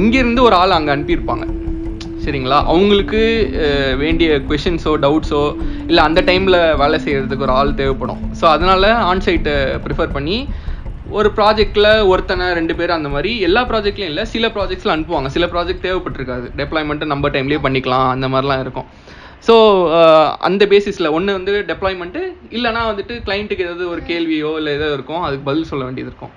[0.00, 1.46] இங்கேருந்து ஒரு ஆள் அங்கே அனுப்பியிருப்பாங்க.
[2.24, 2.58] சரிங்களா?
[2.72, 3.20] அவங்களுக்கு
[4.02, 5.44] வேண்டிய கொஷின்ஸோ டவுட்ஸோ
[5.90, 8.20] இல்லை அந்த டைமில் வேலை செய்கிறதுக்கு ஒரு ஆள் தேவைப்படும்.
[8.40, 10.36] ஸோ அதனால் ஆன்சைட்டை ப்ரிஃபர் பண்ணி
[11.18, 15.30] ஒரு ப்ராஜெக்டில் ஒருத்தனை ரெண்டு பேர் அந்த மாதிரி எல்லா ப்ராஜெக்ட்லையும் இல்லை சில ப்ராஜெக்ட்ஸில் அனுப்புவாங்க.
[15.36, 16.46] சில ப்ராஜெக்ட் தேவைப்பட்டிருக்காது.
[16.60, 18.88] டெப்ளாய்மெண்ட்டை நம்ம டைம்லேயே பண்ணிக்கலாம் அந்த மாதிரிலாம் இருக்கும்.
[19.46, 19.54] ஸோ
[20.48, 22.20] அந்த பேசிஸில் ஒன்று வந்து டெப்ளாய்மெண்ட்டு
[22.56, 26.34] இல்லைனா வந்துட்டு கிளைண்ட்டுக்கு ஏதாவது ஒரு கேள்வியோ இல்லை ஏதோ இருக்கும் அதுக்கு பதில் சொல்ல வேண்டியது இருக்கும்.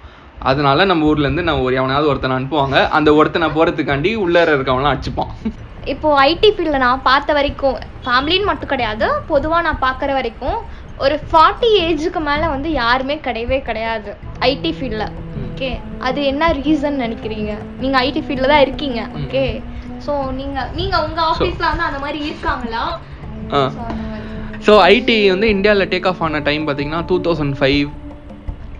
[0.49, 2.77] அதனால நம்ம ஊர்லேருந்து நம்ம ஒரு எவனாவது ஒருத்தனை அனுப்புவாங்க.
[2.97, 5.31] அந்த ஒருத்தனை போகிறதுக்காண்டி உள்ளார இருக்கவங்களாம் அடிச்சுப்பான்.
[5.93, 10.57] இப்போ ஐடி ஃபீல்டில் நான் பார்த்த வரைக்கும் ஃபேமிலின்னு மட்டும் கிடையாது பொதுவாக நான் பார்க்குற வரைக்கும்
[11.05, 14.11] ஒரு ஃபார்ட்டி ஏஜுக்கு மேலே வந்து யாருமே கிடையவே கிடையாது
[14.49, 15.07] ஐடி ஃபீல்டில்
[15.47, 15.69] ஓகே
[16.07, 17.51] அது என்ன ரீசன் நினைக்கிறீங்க?
[17.81, 19.01] நீங்கள் ஐடி ஃபீல்டில் தான் இருக்கீங்க.
[19.21, 19.43] ஓகே
[20.05, 22.83] ஸோ நீங்கள் நீங்கள் உங்கள் ஆஃபீஸில் வந்து அந்த மாதிரி இருக்காங்களா.
[24.65, 27.87] ஸோ ஐடி வந்து இந்தியாவில் டேக் ஆஃப் ஆன டைம் பார்த்தீங்கன்னா two thousand five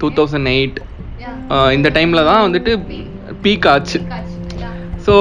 [0.02, 0.80] two thousand eight.
[1.78, 2.72] இந்த டைமில் தான் வந்துட்டு
[3.44, 4.00] பீக் ஆச்சு.
[5.06, 5.16] ஸோ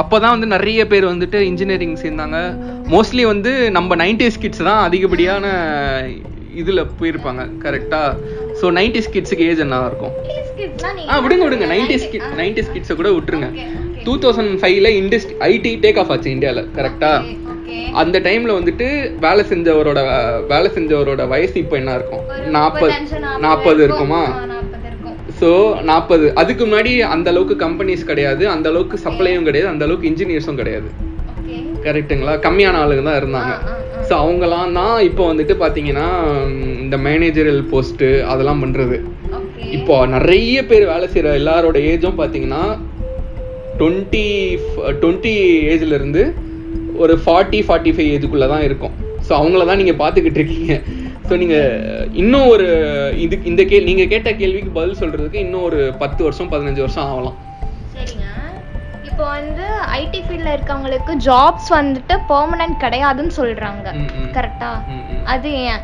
[0.00, 2.38] அப்போ தான் வந்து நிறைய பேர் வந்துட்டு இன்ஜினியரிங் சேர்ந்தாங்க.
[2.94, 5.44] மோஸ்ட்லி வந்து நம்ம நைன்டிஸ் கிட்ஸ் தான் அதிகப்படியான
[6.62, 8.10] இதில் போயிருப்பாங்க கரெக்டாக
[8.60, 10.12] ஸோ நைன்டிஸ் கிட்ஸுக்கு ஏஜ் என்ன இருக்கும்?
[10.26, 11.66] 90s kids னா நீங்க ஆ விடுங்க விடுங்க.
[11.72, 12.04] நைன்டிஸ்?
[12.12, 13.48] கிட் நைன்டிஸ் கிட்ஸை கூட விட்டுருங்க.
[14.06, 17.40] டூ தௌசண்ட் ஃபைவ்ல இண்டஸ்ட்ரி ஐடி டேக் ஆஃப் ஆச்சு இந்தியாவில் கரெக்டாக.
[18.02, 18.86] அந்த டைம்ல வந்துட்டு
[19.24, 20.00] வேலை செஞ்சவரோட
[20.52, 22.22] வேலை செஞ்சவரோட வயசு இப்போ என்ன இருக்கும்?
[22.56, 24.22] நாற்பது 35, நாற்பது இருக்குமா.
[24.24, 24.73] ஆ, 40 இருக்கும்.
[25.44, 25.54] ஸோ
[25.88, 28.44] நாற்பது அதுக்கு முன்னாடி அந்த அளவுக்கு கம்பெனிஸ் கிடையாது.
[28.56, 29.68] அந்த அளவுக்கு சப்ளையும் கிடையாது.
[29.72, 30.88] அந்த அளவுக்கு இன்ஜினியர்ஸும் கிடையாது.
[31.40, 31.56] Okay.
[31.86, 33.52] கரெக்ட்டுங்களா கம்மியான ஆளுங்க தான் இருந்தாங்க.
[34.06, 36.06] ஸோ அவங்கலாம் தான் இப்போ வந்துட்டு பார்த்தீங்கன்னா
[36.84, 38.96] இந்த மேனேஜரல் போஸ்ட்டு அதெல்லாம் பண்ணுறது.
[39.78, 42.62] இப்போ நிறைய பேர் வேலை செய்கிற எல்லாரோட ஏஜும் பார்த்தீங்கன்னா
[43.80, 44.26] டுவெண்ட்டி
[45.02, 45.34] டுவெண்ட்டி
[45.74, 46.24] ஏஜ்லேருந்து
[47.04, 48.94] ஒரு ஃபார்ட்டி ஃபார்ட்டி ஃபைவ் ஏஜுக்குள்ளே தான் இருக்கும்.
[49.26, 50.74] ஸோ அவங்கள தான் நீங்கள் பார்த்துக்கிட்டு இருக்கீங்க.
[51.28, 52.66] ஸோ நீங்கள் இன்னும் ஒரு
[53.16, 57.36] இது இந்த கேள்வி நீங்கள் கேட்ட கேள்விக்கு பதில் சொல்கிறதுக்கு இன்னும் ஒரு பத்து வருஷம் பதினஞ்சு வருஷம் ஆகலாம்.
[57.94, 58.26] சரிங்க.
[59.02, 59.64] இப்போ வந்து
[60.00, 63.86] ஐடி ஃபீல்ட்ல இருக்கவங்களுக்கு ஜாப்ஸ் வந்துட்டு பெர்மனன்ட் கிடையாதுன்னு சொல்றாங்க.
[63.92, 64.30] ம், ம்.
[64.32, 65.22] கரெக்டா ம், ம்.
[65.24, 65.82] அது ஏன்?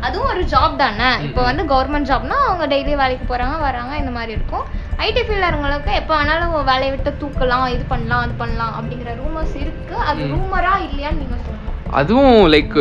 [0.00, 1.08] அதுவும் ஒரு ஜாப் தானே?
[1.26, 4.66] இப்போ வந்து கவர்மெண்ட் ஜாப்னா அவங்க டெய்லி வேலைக்கு போறாங்க வராங்க இந்த மாதிரி இருக்கும்.
[4.98, 9.96] ஐடி ஃபீல்ட்ல இருக்கவங்களுக்கு எப்போ வேணாலும் வேலையை விட்டு தூக்கலாம் இது பண்ணலாம் அது பண்ணலாம் அப்படிங்கிற ரூமர்ஸ் இருக்கு.
[10.10, 11.57] அது ரூமரா இல்லையான்னு நீங்க சொல்லுங்க.
[12.00, 12.76] அதுவும் லைக்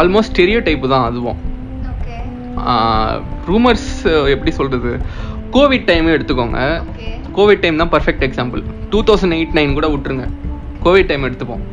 [0.00, 1.38] ஆல்மோஸ்ட் ஸ்டெரியோ டைப்பு தான் அதுவும்.
[3.50, 3.90] ரூமர்ஸ்
[4.34, 4.92] எப்படி சொல்கிறது
[5.56, 6.60] கோவிட் டைம் எடுத்துக்கோங்க.
[7.38, 10.26] கோவிட் டைம் தான் perfect example two thousand eight nine கூட விட்டுருங்க.
[10.84, 11.64] கோவிட் டைம் எடுத்துப்போம்.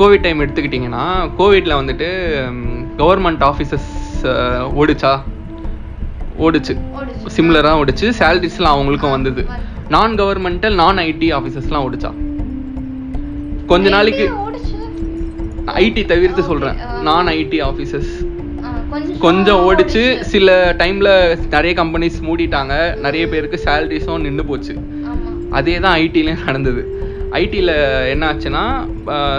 [0.00, 1.04] கோவிட் டைம் எடுத்துக்கிட்டிங்கன்னா
[1.38, 2.08] கோவிட்ல வந்துட்டு
[3.02, 3.88] கவர்மெண்ட் ஆஃபீஸஸ்
[4.80, 5.12] ஓடிச்சா?
[6.46, 6.74] ஓடுச்சு.
[7.36, 8.06] சிமிலராக ஓடிச்சு.
[8.20, 9.44] சேலரிஸ்லாம் அவங்களுக்கும் வந்தது.
[9.94, 12.10] நான் கவர்மெண்டல் நான் ஐடி ஆஃபீஸஸ்லாம் ஓடிச்சா?
[13.70, 14.26] கொஞ்ச நாளைக்கு
[15.74, 18.10] ஐடி தவிர்த்து சொல்கிறேன் நான் ஐடி ஆஃபீஸஸ்
[18.64, 18.70] ஆ,
[19.18, 21.08] கொஞ்சம் ஓடிச்சு சில டைம்ல
[21.50, 22.74] நிறைய கம்பெனிஸ் மூடிட்டாங்க.
[22.96, 24.74] நிறைய பேருக்கு சேலரிஸும் நின்று போச்சு.
[25.50, 26.82] அதே தான் ஐடிலையும் நடந்தது.
[27.32, 27.72] ஐடியில்
[28.10, 28.62] என்ன ஆச்சுன்னா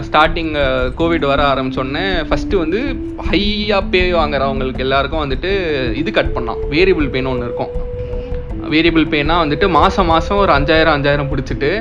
[0.01, 0.51] ஸ்டார்டிங்
[0.97, 2.79] கோவிட் வர ஆரம்பிச்சோடனே ஃபஸ்ட்டு வந்து
[3.29, 5.51] ஹையாக பே வாங்குறவங்களுக்கு எல்லாருக்கும் வந்துட்டு
[5.93, 6.59] இது கட் பண்ணான்.
[6.69, 7.73] வேரியபிள் பேன்னு ஒன்று இருக்கும்.
[8.69, 11.71] வேரியபிள் பேனா வந்துட்டு மாதம் மாதம் ஒரு அஞ்சாயிரம் அஞ்சாயிரம் பிடிச்சிட்டு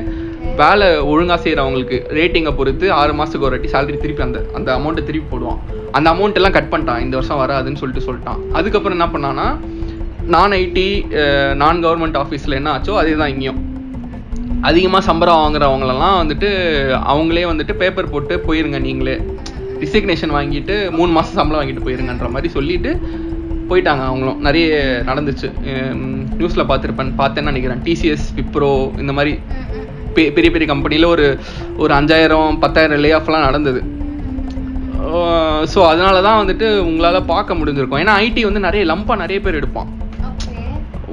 [0.61, 5.29] வேலை ஒழுங்காக செய்கிறவங்களுக்கு ரேட்டிங்கை பொறுத்து ஆறு மாதத்துக்கு ஒரு வாட்டி சேலரி திருப்பி அந்த அந்த அமௌண்ட்டை திருப்பி
[5.33, 5.61] போடுவான்.
[5.97, 7.03] அந்த அமௌண்ட் எல்லாம் கட் பண்ணிட்டான்.
[7.05, 8.41] இந்த வருஷம் வராதுன்னு சொல்லிட்டு சொல்லிட்டான்.
[8.59, 9.47] அதுக்கப்புறம் என்ன பண்ணான்னா
[10.35, 10.87] நான் ஐடி
[11.63, 13.61] நான் கவர்மெண்ட் ஆஃபீஸில் என்ன ஆச்சோ அதே தான் இங்கேயும்.
[14.69, 16.49] அதிகமாக சம்பளம் வாங்குறவங்களெல்லாம் வந்துட்டு
[17.13, 19.17] அவங்களே வந்துட்டு பேப்பர் போட்டு போயிருங்க நீங்களே.
[19.83, 22.93] ரிசிக்னேஷன் வாங்கிட்டு மூணு மாதம் சம்பளம் வாங்கிட்டு போயிருங்கன்ற மாதிரி சொல்லிட்டு
[23.71, 24.41] போயிட்டாங்க அவங்களும்.
[24.47, 24.75] நிறைய
[25.11, 25.49] நடந்துச்சு.
[26.39, 27.13] நியூஸில் பார்த்துருப்பேன்.
[27.21, 27.83] பார்த்தேன்னு நினைக்கிறேன்.
[27.89, 29.35] டிசிஎஸ் விப்ரோ இந்த மாதிரி.
[30.19, 31.27] பெரிய பெரிய கம்பெனியில் ஒரு
[31.83, 33.83] ஒரு அஞ்சாயிரம் பத்தாயிரம் லே ஆஃப்லாம் நடந்தது.
[35.73, 38.03] ஸோ அதனால தான் வந்துட்டு உங்களால் பார்க்க முடிஞ்சிருக்கும்.
[38.05, 39.91] ஏன்னா ஐடி வந்து நிறைய லம்பாக நிறைய பேர் எடுப்பான்.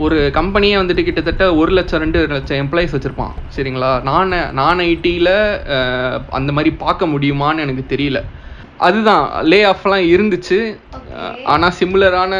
[0.04, 3.34] ஒரு கம்பெனியே வந்துட்டு கிட்டத்தட்ட ஒரு லட்சம் ரெண்டு லட்சம் எம்ப்ளாயிஸ் வச்சுருப்பான்.
[3.56, 3.92] சரிங்களா?
[4.10, 5.36] நான் நான் ஐடியில்
[6.38, 8.22] அந்த மாதிரி பார்க்க முடியுமான்னு எனக்கு தெரியல.
[8.88, 10.58] அதுதான் லே ஆஃப்லாம் இருந்துச்சு
[11.54, 12.34] ஆனால் சிமிலரான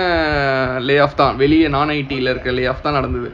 [0.88, 1.36] லே ஆஃப் தான்.
[1.42, 3.30] வெளியே நான் ஐடியில் இருக்க லே ஆஃப் தான் நடந்தது.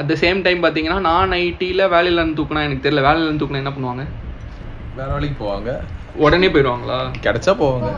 [0.00, 3.04] அட் த சேம் டைம் பார்த்தீங்கன்னா நான் ஐடியில் வேலையிலேருந்து தூக்குனா எனக்கு தெரியல.
[3.08, 4.04] வேலையிலேருந்து தூக்குனா என்ன பண்ணுவாங்க?
[4.98, 5.72] வேற வேலைக்கு போவாங்க.
[6.24, 6.98] உடனே போயிடுவாங்களா?
[7.24, 7.90] கிடைச்சா போவாங்க.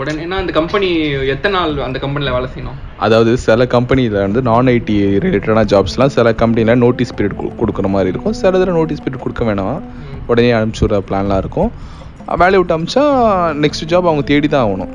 [0.00, 0.88] உடனே ஏன்னா அந்த கம்பெனி
[1.34, 2.78] எத்தனை நாள் அந்த கம்பெனியில் வேலை செய்யணும்?
[3.04, 8.36] அதாவது சில கம்பெனியில் வந்து நான் ஐடி ரிலேட்டடான ஜாப்ஸ்லாம் சில கம்பெனியில் நோட்டீஸ் பீரியட் கொடுக்குற மாதிரி இருக்கும்.
[8.40, 9.82] சில இதில் நோட்டீஸ் பீரியட் கொடுக்க வேணாம்.
[10.26, 11.70] உடனே அனுப்பிச்சுடுற பிளான்லாம் இருக்கும்.
[12.42, 13.04] வேலையை விட்டு அமிச்சா
[13.64, 14.94] நெக்ஸ்ட் ஜாப் அவங்க தேடி தான் ஆகணும்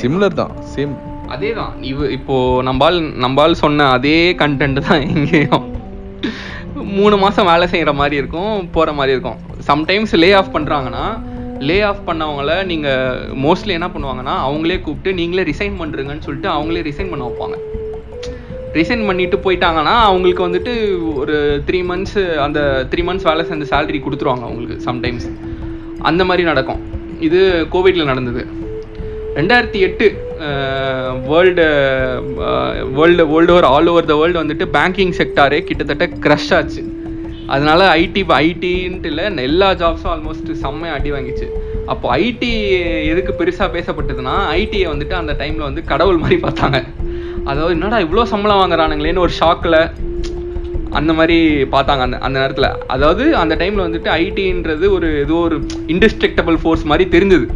[0.00, 0.52] சிமிலர் தான்.
[0.74, 0.94] சேம்
[1.34, 2.36] அதே தான் இவ இப்போ
[2.68, 5.66] நம்பால் நம்பால் சொன்ன அதே கண்டென்ட் தான் எங்கேயும்
[6.98, 9.38] மூணு மாதம் வேலை செய்கிற மாதிரி இருக்கும் போகிற மாதிரி இருக்கும்.
[9.68, 11.04] சம்டைம்ஸ் லே ஆஃப் பண்ணுறாங்கன்னா
[11.68, 17.12] லே ஆஃப் பண்ணவங்கள நீங்கள் மோஸ்ட்லி என்ன பண்ணுவாங்கன்னா அவங்களே கூப்பிட்டு நீங்களே ரிசைன் பண்ணுறீங்கன்னு சொல்லிட்டு அவங்களே ரிசைன்
[17.12, 17.58] பண்ண வைப்பாங்க.
[18.78, 20.74] ரிசைன் பண்ணிட்டு போயிட்டாங்கன்னா அவங்களுக்கு வந்துட்டு
[21.22, 21.36] ஒரு
[21.68, 22.60] த்ரீ மந்த்ஸ் அந்த
[22.92, 25.28] த்ரீ மந்த்ஸ் வேலை செஞ்ச சேலரி கொடுத்துருவாங்க அவங்களுக்கு சம்டைம்ஸ்
[26.10, 26.82] அந்த மாதிரி நடக்கும்.
[27.28, 27.40] இது
[27.74, 28.44] கோவிட்ல நடந்தது.
[29.38, 30.06] ரெண்டாயிரத்தி எட்டு
[31.30, 31.66] world
[32.96, 36.82] world world over all over the world வந்துட்டு பேங்கிங் செக்டாரே கிட்டத்தட்ட க்ரஷ் ஆச்சு.
[37.54, 41.46] அதனால ஐடி ஐடின்ட்டு இல்லை எல்லா ஜாப்ஸும் ஆல்மோஸ்ட் செம்மையாக அடி வாங்கிச்சு.
[41.92, 42.50] அப்போ ஐடி
[43.12, 46.80] எதுக்கு பெருசாக பேசப்பட்டதுன்னா ஐடியை வந்துட்டு அந்த டைமில் வந்து கடவுள் மாதிரி பார்த்தாங்க.
[47.50, 49.78] அதாவது என்னடா இவ்வளோ சம்பளம் வாங்குறானுங்களேன்னு ஒரு ஷாக்கில்
[50.98, 51.36] அந்த மாதிரி
[51.74, 52.70] பார்த்தாங்க அந்த அந்த நேரத்தில்.
[52.94, 55.58] அதாவது அந்த டைமில் வந்துட்டு ஐடின்றது ஒரு ஏதோ ஒரு
[55.94, 57.46] இன்டிஸ்ட்ரக்டபிள் ஃபோர்ஸ் மாதிரி தெரிஞ்சது.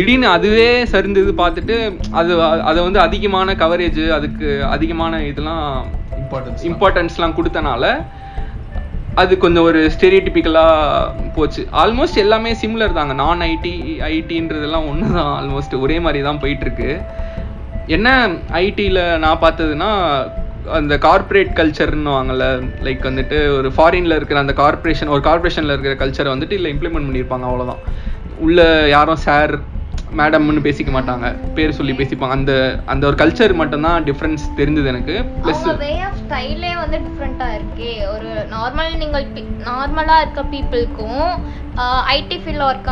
[0.00, 1.76] திடீர்னு அதுவே சரிந்தது பார்த்துட்டு
[2.18, 2.32] அது
[2.68, 5.64] அதை வந்து அதிகமான கவரேஜ் அதுக்கு அதிகமான இதெல்லாம்
[6.20, 7.84] இம்பார்ட்டன்ஸ் இம்பார்ட்டன்ஸ்லாம் கொடுத்தனால
[9.20, 11.62] அது கொஞ்சம் ஒரு ஸ்டெரியோடிபிக்கலாக போச்சு.
[11.82, 13.14] ஆல்மோஸ்ட் எல்லாமே சிமிலர் தாங்க.
[13.22, 13.72] நான் ஐடி
[14.10, 16.90] ஐடின்றதெல்லாம் ஒன்று தான் ஆல்மோஸ்ட் ஒரே மாதிரி தான் போயிட்டுருக்கு.
[17.96, 18.08] என்ன
[18.60, 19.90] ஐடியில் நான் பார்த்ததுன்னா
[20.78, 22.46] அந்த கார்ப்பரேட் கல்ச்சர்னு வாங்கல
[22.86, 27.48] லைக் வந்துட்டு ஒரு ஃபாரின்ல இருக்கிற அந்த கார்ப்பரேஷன் ஒரு கார்ப்பரேஷனில் இருக்கிற கல்ச்சரை வந்துட்டு இல்லை இம்ப்ளிமெண்ட் பண்ணியிருப்பாங்க
[27.50, 27.82] அவ்வளோதான்
[28.46, 28.60] உள்ள
[28.96, 29.54] யாரும் சார்
[30.18, 31.26] மேடம்னு பேசிக்க மாட்டாங்க.
[31.54, 32.36] பேர் சொல்லி பேசிப்பாங்க.
[32.36, 32.52] அந்த
[32.92, 35.14] அந்த ஒரு கல்ச்சர் மட்டும்தான் டிஃப்ரென்ஸ் தெரிஞ்சது எனக்கு.
[35.44, 37.92] ப்ளஸ் வே ஆஃப் ஸ்டைலே வந்து டிஃப்ரெண்டா இருக்கே.
[38.14, 39.26] ஒரு நார்மல் நீங்கள்
[39.70, 41.22] நார்மலா இருக்க பீப்புளுக்கும்
[42.14, 42.88] ஐடி ஃபீல்ட்ல ஒர்க்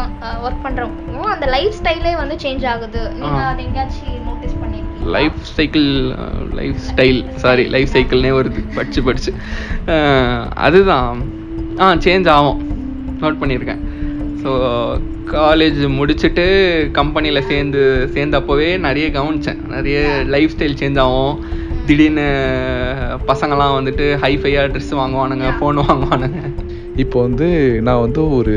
[0.46, 3.02] ஒர்க் பண்றவங்களுக்கும் அந்த லைஃப் ஸ்டைலே வந்து சேஞ்ச் ஆகுது.
[3.20, 3.50] நீங்க ஆ.
[3.50, 5.88] அதை எங்கேயாச்சும் நோட்டீஸ் பண்ணிருக்கீங்க life cycle
[6.52, 8.62] life style sorry life சைக்கிள்னே வருது.
[8.74, 9.32] படிச்சு படிச்சு.
[10.68, 11.20] அதுதான்.
[11.80, 12.60] ஆ சேஞ்ச் ஆகும்.
[13.20, 13.82] நோட் பண்ணியிருக்கேன்.
[14.42, 14.50] ஸோ
[15.34, 16.44] காலேஜ் முடிச்சுட்டு
[16.98, 17.80] கம்பெனியில் சேர்ந்து
[18.14, 19.60] சேர்ந்தப்போவே நிறைய கவனிச்சேன்.
[19.74, 19.98] நிறைய
[20.34, 21.34] லைஃப் ஸ்டைல் சேஞ்ச் ஆகும்.
[21.88, 22.26] திடீர்னு
[23.30, 26.40] பசங்களாம் வந்துட்டு ஹைஃபையாக ட்ரெஸ் வாங்குவானுங்க ஃபோன் வாங்குவானுங்க.
[27.02, 27.48] இப்போ வந்து
[27.86, 28.54] நான் வந்து ஒரு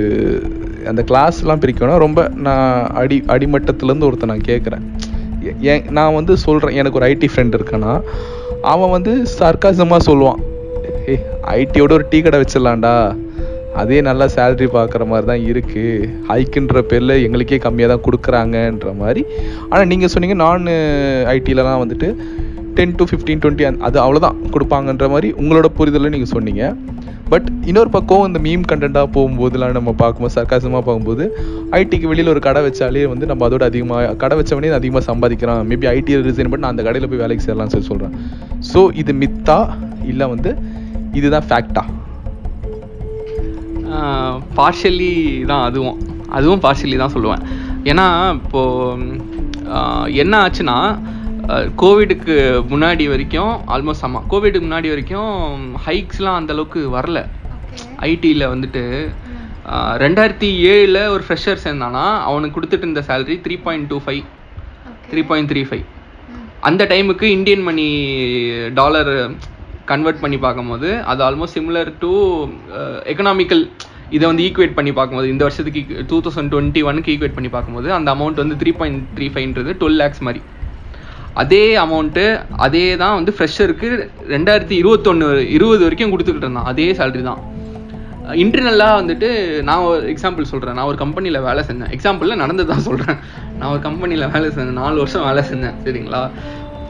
[0.91, 2.69] அந்த கிளாஸ்லாம் பிரிக்கணும் ரொம்ப நான்
[3.01, 4.85] அடி அடிமட்டத்துலேருந்து ஒருத்தன் நான் கேட்குறேன்.
[5.71, 7.93] ஏன் நான் வந்து சொல்கிறேன் எனக்கு ஒரு ஐடி ஃப்ரெண்ட் இருக்கானா
[8.73, 10.41] அவன் வந்து சர்க்காசமாக சொல்லுவான்.
[11.11, 11.15] ஏ
[11.57, 12.95] ஐடியோட ஒரு டீ கடை வச்சிடலாம்டா.
[13.79, 19.21] அதே நல்லா சேல்ரி பார்க்குற மாதிரி தான் இருக்குது ஹைக்குன்ற பேரில் எங்களுக்கே கம்மியாக தான் கொடுக்குறாங்கன்ற மாதிரி.
[19.69, 20.67] ஆனால் நீங்கள் சொன்னீங்க நான்
[21.35, 22.09] ஐடியிலலாம் வந்துட்டு
[22.77, 26.65] டென் டு ஃபிஃப்டீன் டுவெண்ட்டி அது அவ்வளோதான் கொடுப்பாங்கன்ற மாதிரி உங்களோட புரிதலில் நீங்கள் சொன்னீங்க.
[27.31, 31.25] பட் இன்னொரு பக்கம் இந்த மீம் கண்டென்ட்டாக போகும்போதுலாம் நம்ம பார்க்கும்போது சர்க்காசமாக பார்க்கும்போது
[31.79, 35.63] ஐடிக்கு வெளியில் ஒரு கடை வச்சாலே வந்து நம்ம அதோட அதிகமாக கடை வச்சவனே அதிகமாக சம்பாதிக்கிறான்.
[35.71, 38.15] மேபி ஐடி ரிசைன் பண்ணி நான் அந்த கடையில் போய் வேலைக்கு சேரலாம்னு சொல்லி சொல்கிறேன்
[38.71, 39.59] ஸோ இது மித்தா
[40.11, 40.53] இல்லை வந்து
[41.19, 41.85] இதுதான் ஃபேக்டா
[44.57, 45.13] பார்ஷலி
[45.51, 45.97] தான் அதுவும்.
[46.37, 47.43] அதுவும் பார்ஷலி தான் சொல்லுவேன்.
[47.91, 48.07] ஏன்னா
[48.39, 49.19] இப்போது
[50.23, 50.77] என்ன ஆச்சுன்னா
[51.81, 52.35] கோவிடுக்கு
[52.71, 55.35] முன்னாடி வரைக்கும் ஆல்மோஸ்ட் ஆமாம் கோவிடுக்கு முன்னாடி வரைக்கும்
[55.85, 57.19] ஹைக்ஸ்லாம் அந்த அளவுக்கு வரல.
[58.11, 58.83] ஐடியில் வந்துட்டு
[60.03, 64.23] ரெண்டாயிரத்தி ஏழில் ஒரு ஃப்ரெஷர் சேர்ந்தானா அவனுக்கு கொடுத்துட்டு இருந்த salary three point two five
[65.11, 65.85] three point three five
[66.69, 67.87] அந்த டைமுக்கு இந்தியன் மணி
[68.79, 69.11] டாலர்
[69.89, 72.11] கன்வெர்ட் பண்ணி பார்க்கும்போது அது ஆல்மோஸ்ட் சிமிலர் டு
[73.13, 73.63] எக்கனாமிக்கல்
[74.15, 78.09] இதை வந்து ஈக்குவேட் பண்ணி பார்க்கும்போது இந்த வருஷத்துக்கு டூ தௌசண்ட் டுவெண்ட்டி ஒனுக்கு ஈக்குவேட் பண்ணி பார்க்கும்போது அந்த
[78.15, 80.41] அமௌண்ட் வந்து த்ரீ பாயிண்ட் த்ரீ ஃபைவ்ன்றது டுவெல் லேக்ஸ் மாதிரி.
[81.41, 82.25] அதே அமௌண்ட்டு
[82.65, 83.89] அதே தான் வந்து ஃப்ரெஷருக்கு
[84.35, 86.69] ரெண்டாயிரத்தி இருபத்தொன்று இருபது வரைக்கும் கொடுத்துக்கிட்டு இருந்தான்.
[86.71, 87.41] அதே சேலரி தான்.
[88.41, 89.29] இன்டர்னலாக வந்துட்டு
[89.67, 91.91] நான் ஒரு எக்ஸாம்பிள் சொல்கிறேன் நான் ஒரு கம்பெனியில் வேலை செஞ்சேன்.
[91.95, 93.17] எக்ஸாம்பிளில் நடந்து தான் சொல்கிறேன்
[93.59, 94.79] நான் ஒரு கம்பெனியில் வேலை செஞ்சேன்.
[94.83, 95.77] நாலு வருஷம் வேலை செஞ்சேன்.
[95.85, 96.21] சரிங்களா?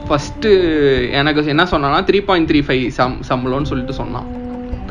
[0.07, 0.49] ஃபஸ்ட்டு
[1.19, 4.29] எனக்கு என்ன சொன்னான்னா த்ரீ பாயிண்ட் த்ரீ ஃபைவ் சம் சம்பளம்னு சொல்லிட்டு சொன்னான்.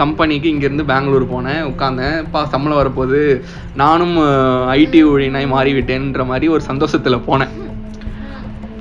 [0.00, 3.20] கம்பெனிக்கு இங்கேருந்து பெங்களூர் போனேன் உட்காந்தேன் பா சம்பளம் வரப்போகுது
[3.80, 4.14] நானும்
[4.76, 7.54] ஐடி ஊழியனாய் மாறிவிட்டேன்ற மாதிரி ஒரு சந்தோஷத்தில் போனேன்.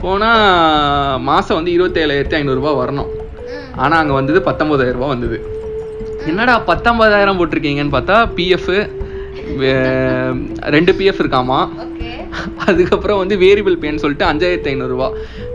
[0.03, 3.09] போனால் மாதம் வந்து இருபத்தேழாயிரத்தி ஐநூறுரூவா வரணும்.
[3.83, 5.39] ஆனால் அங்கே வந்தது பத்தொம்பதாயிரம் வந்தது.
[6.31, 8.73] என்னடா பத்தொம்பதாயிரம் போட்டிருக்கீங்கன்னு பார்த்தா பிஎஃப்
[10.75, 11.59] ரெண்டு பிஎஃப் இருக்காமா?
[12.67, 15.07] அதுக்கப்புறம் வந்து வேரியபிள் பேன்னு சொல்லிட்டு அஞ்சாயிரத்தி ஐநூறுரூவா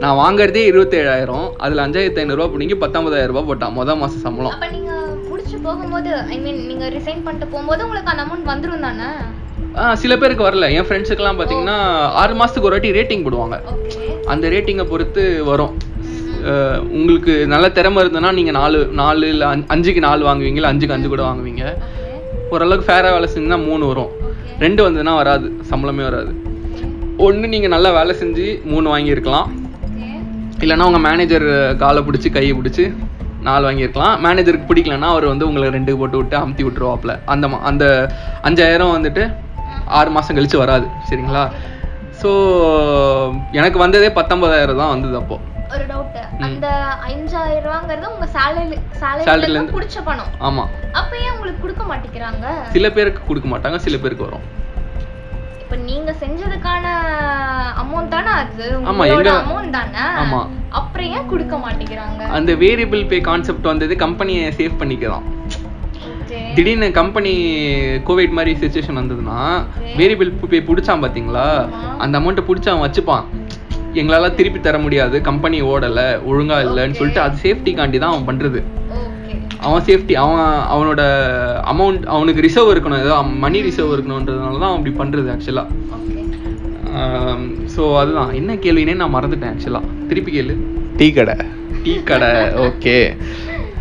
[0.03, 1.47] நான் வாங்குறதே இருபத்தேழாயிரம்.
[1.65, 4.55] அதில் அஞ்சாயிரத்தி ஐநூறுரூவா பிடிங்கி பத்தொன்பதாயிரம் ரூபாய் போட்டான் மொதல் மாதம் சம்பளம்.
[4.57, 4.93] அப்ப நீங்க
[5.31, 9.09] முடிச்சு போகும்போது ஐ மீன் நீங்க ரிசைன் பண்ணிட்டு போகும்போது உங்களுக்கு அந்த அமௌண்ட் வந்துரும் தானே?
[10.03, 10.67] சில பேருக்கு வரல.
[10.79, 11.79] என் ஃப்ரெண்ட்ஸுக்கெல்லாம் பார்த்தீங்கன்னா
[12.21, 13.57] ஆறு மாதத்துக்கு ஒரு வாட்டி ரேட்டிங் போடுவாங்க.
[14.33, 15.75] அந்த ரேட்டிங்கை பொறுத்து வரும்.
[16.99, 21.23] உங்களுக்கு நல்ல திறமை இருந்ததுன்னா நீங்கள் நாலு நாலு இல்லை அஞ்சுக்கு நாலு வாங்குவீங்க இல்லை அஞ்சுக்கு அஞ்சு கூட
[21.29, 21.65] வாங்குவீங்க.
[22.55, 24.11] ஓரளவுக்கு ஃபேராக வேலை செஞ்சுன்னா மூணு வரும்.
[24.65, 25.47] ரெண்டு வந்ததுன்னா வராது.
[25.71, 26.33] சம்பளமே வராது.
[27.25, 29.49] ஒன்று நீங்கள் நல்லா வேலை செஞ்சு மூணு வாங்கியிருக்கலாம்.
[30.59, 32.85] இல்லைன்னா உங்கள் மேனேஜர் காலை பிடிச்சி கையை பிடிச்சி
[33.43, 34.15] நாலு வாங்கியிருக்கலாம்.
[34.25, 37.85] மேனேஜருக்கு பிடிக்கலன்னா அவர் வந்து உங்களை ரெண்டு போட்டு விட்டு அமுத்தி விட்டுருவாப்ல அந்த அந்த
[38.43, 39.35] அஞ்சாயிரம் வந்துட்டு
[39.87, 40.87] ஆறு மாதம் கழிச்சு வராது.
[41.11, 41.43] சரிங்களா?
[42.23, 42.31] ஸோ
[43.53, 45.39] எனக்கு வந்ததே பத்தொன்பதாயிரம் தான் வந்தது அப்போ.
[45.73, 46.67] ஒரு டவுட் அந்த
[47.09, 50.31] அஞ்சாயிரம் ரூபாங்கிறது உங்க சேலரி Salary ல சேலரில இருந்து- புடிச்ச பணம்.
[50.39, 52.47] ஆமாம் அப்ப ஏன் உங்களுக்கு கொடுக்க மாட்டேங்கிறாங்க?
[52.71, 54.45] சில பேருக்கு கொடுக்க மாட்டாங்க சில பேருக்கு வரும்.
[55.65, 56.87] இப்ப நீங்க செஞ்சதுக்கான
[57.83, 60.41] அமௌண்ட் தானே அது ஆமா, எங்க- அமௌண்ட் தானே ஆமா.
[60.71, 65.27] அப்புறம் ஏன் கொடுக்க மாட்டேங்கிறாங்க அந்த வேரியபிள் பே கான்செப்ட் வந்தது கம்பெனியை சேவ் பண்ணிக்கலாம்.
[66.55, 67.33] திடீர்னு கம்பெனி
[68.07, 69.39] கோவிட் மாதிரி சுச்சுவேஷன் வந்ததுன்னா.
[69.97, 71.81] வேரியபிள் பே பிடிச்சான் பாத்தீங்களா ஆமா.
[71.99, 73.25] அந்த அமௌண்ட்டை பிடிச்சி அவன் வச்சுப்பான்
[73.95, 76.99] எங்களால திருப்பி தர முடியாது கம்பெனி ஓடல ஒழுங்கா இல்லைன்னு.
[76.99, 79.03] சொல்லிட்டு அது சேஃப்டிக்காண்டி தான் அவன் பண்றது Okay.
[79.61, 81.03] அவன் சேஃப்டி அவன் அவனோட
[81.71, 83.03] அமௌண்ட் அவனுக்கு ரிசர்வ் இருக்கணும்.
[83.05, 85.65] ஏதோ மணி ரிசர்வ் இருக்கணுன்றதுனால தான் அப்படி பண்றது ஆக்சுவலா
[85.97, 86.23] Okay.
[87.73, 88.33] ஸோ அதுதான்.
[88.35, 90.55] என்ன கேள்வினே நான் மறந்துட்டேன் ஆக்சுவலா திருப்பி கேளு.
[90.97, 91.35] டீ கடை.
[91.85, 92.31] டீ கடை
[92.65, 92.97] okay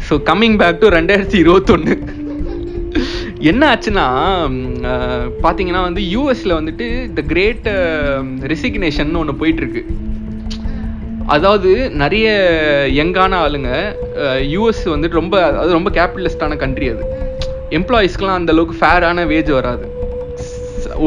[0.08, 1.96] so coming back to ரெண்டாயிரத்தி இருபத்தொன்று
[3.50, 4.06] என்ன ஆச்சுன்னா
[4.50, 4.58] ம்,
[4.90, 7.68] அஹ், பாத்தீங்கன்னா வந்து யூஎஸ்ல வந்துட்டு த கிரேட்
[8.52, 9.82] ரெசிக்னேஷன் ஒன்று போயிட்டு இருக்கு.
[11.36, 11.70] அதாவது
[12.02, 12.28] நிறைய
[13.00, 13.70] யங்கான ஆளுங்க
[14.54, 17.04] யூஎஸ் வந்துட்டு ரொம்ப அது ரொம்ப கேபிட்டலிஸ்டான கண்ட்ரி அது.
[17.80, 19.86] எம்ப்ளாயீஸ்க்குலாம் அந்த அளவுக்கு ஃபேரான வேஜ் வராது.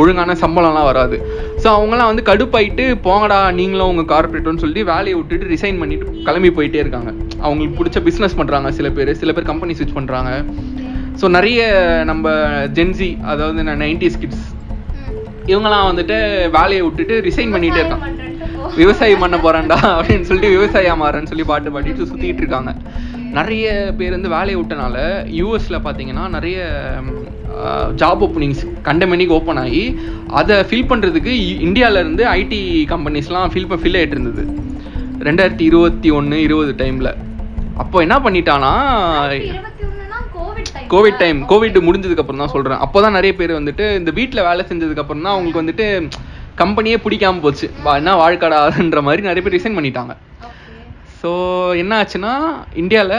[0.01, 1.17] ஒழுங்கான சம்பளம்லாம் வராது.
[1.63, 6.83] ஸோ அவங்களாம் வந்து கடுப்பாயிட்டு போங்கடா நீங்களும் உங்கள் கார்பரேட்னு சொல்லிட்டு வேலையை விட்டுட்டு ரிசைன் பண்ணிட்டு கிளம்பி போயிட்டே
[6.85, 7.11] இருக்காங்க.
[7.45, 9.13] அவங்களுக்கு பிடிச்ச பிஸ்னஸ் பண்ணுறாங்க சில பேர்.
[9.23, 10.33] சில பேர் கம்பெனி ஸ்விட்ச் பண்ணுறாங்க
[11.21, 11.61] ஸோ நிறைய
[12.13, 12.33] நம்ம
[12.79, 14.47] ஜென்சி அதாவது நைன்டிஸ் கிட்ஸ்
[15.51, 16.17] இவங்கெல்லாம் வந்துட்டு
[16.59, 18.09] வேலையை விட்டுட்டு ரிசைன் பண்ணிகிட்டே இருக்காங்க.
[18.77, 22.75] விவசாயம் பண்ண போறேன்டா அப்படின்னு சொல்லிட்டு விவசாயம் மாறேன்னு சொல்லி பாட்டு பாடிட்டு சுத்திட்டு இருக்காங்க.
[23.33, 24.97] நிறைய பேர் வந்து வேலையை விட்டனால
[25.41, 26.59] யூஎஸ்ல பாத்தீங்கன்னா நிறைய
[27.97, 33.97] ஜாப் ஓப்பனிங்ஸ் கண்டமணிக்கு ஓப்பன் ஆகி அதை ஃபில் பண்றதுக்கு இ- இந்தியால இருந்து ஐடி கம்பெனிஸ்லாம் ஃபில் ஃபில்
[33.97, 34.45] ஆயிட்டு இருந்தது.
[35.19, 37.15] ரெண்டாயிரத்தி இருபத்தி ஒன்று இருபது டைம்ல
[37.77, 38.73] அப்போ என்ன பண்ணிட்டானா
[39.43, 40.89] இருபத்தி ஒண்ணுனா COVID time.
[40.89, 42.79] COVID time COVID முடிஞ்சதுக்கு அப்புறம் தான் சொல்றேன்.
[42.79, 46.09] அப்போதான் நிறைய பேர் வந்துட்டு இந்த வீட்ல வேலை செஞ்சதுக்கு அப்புறம் தான் அவங்களுக்கு வந்துட்டு
[46.61, 47.67] கம்பெனியே பிடிக்காம போச்சு.
[48.01, 50.15] என்ன வாழ்க்கடான்ற மாதிரி நிறைய பேர் ரிசைன் பண்ணிட்டாங்க.
[51.21, 51.31] ஸோ
[51.83, 52.33] என்ன ஆச்சுன்னா
[52.83, 53.19] இந்தியாவில்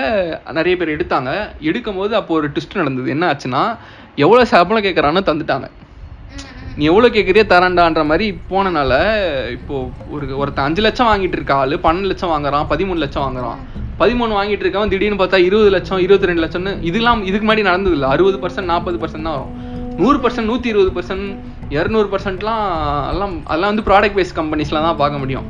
[0.57, 1.31] நிறைய பேர் எடுத்தாங்க.
[1.69, 3.07] எடுக்கும்போது அப்போ ஒரு ட்விஸ்ட் நடந்தது.
[3.15, 3.61] என்ன ஆச்சுன்னா
[4.25, 5.67] எவ்வளோ சம்பளம் கேட்குறான்னு தந்துட்டாங்க.
[6.79, 8.91] நீ எவ்வளோ கேட்குறியோ தரேன்டான்ற மாதிரி போனனால
[9.57, 9.75] இப்போ
[10.15, 13.61] ஒரு ஒருத்தன் அஞ்சு லட்சம் வாங்கிட்டு இருக்க ஆளு பன்னெண்டு லட்சம் வாங்குறான் பதிமூணு லட்சம் வாங்குறான்.
[14.01, 18.09] பதிமூணு வாங்கிட்டு இருக்கவன் திடீர்னு பார்த்தா இருபது லட்சம் இருபத்தி ரெண்டு லட்சம்னு இதெல்லாம் இதுக்கு முன்னாடி நடந்தது இல்லை.
[18.15, 19.55] அறுபது பர்சன்ட் நாற்பது பர்சன்ட் தான் வரும்.
[20.01, 21.27] நூறு பர்சன்ட் நூற்றி இருபது பர்சன்ட்
[21.75, 22.63] இரநூறு பர்சன்ட்லாம்
[23.13, 25.47] எல்லாம் அதெல்லாம் வந்து ப்ராடக்ட் பேஸ்ட் கம்பெனிஸ்லாம் தான் பார்க்க முடியும்.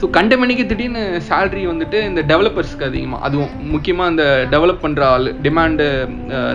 [0.00, 5.86] ஸோ கண்டமணிக்கு திடீர்னு சேல்ரி வந்துட்டு இந்த டெவலப்பர்ஸ்க்கு அதிகமாக அதுவும் முக்கியமாக இந்த டெவலப் பண்ணுற ஆள் டிமாண்டு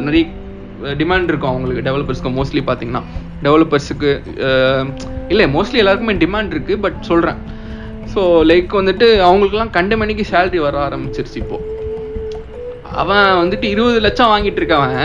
[0.06, 0.24] நிறைய
[1.02, 3.04] டிமாண்ட் இருக்கும் அவங்களுக்கு டெவலப்பர்ஸ்க்கு மோஸ்ட்லி பார்த்தீங்கன்னா
[3.46, 4.10] டெவலப்பர்ஸுக்கு
[5.34, 7.40] இல்லை மோஸ்ட்லி எல்லாருக்குமே டிமாண்ட் இருக்குது பட் சொல்கிறேன்
[8.14, 11.64] ஸோ லைக் வந்துட்டு அவங்களுக்குலாம் கண்டமணிக்கு சேல்ரி வர ஆரம்பிச்சிருச்சு இப்போது
[13.04, 15.00] அவன் வந்துட்டு இருபது லட்சம் வாங்கிட்டு இருக்கவன்.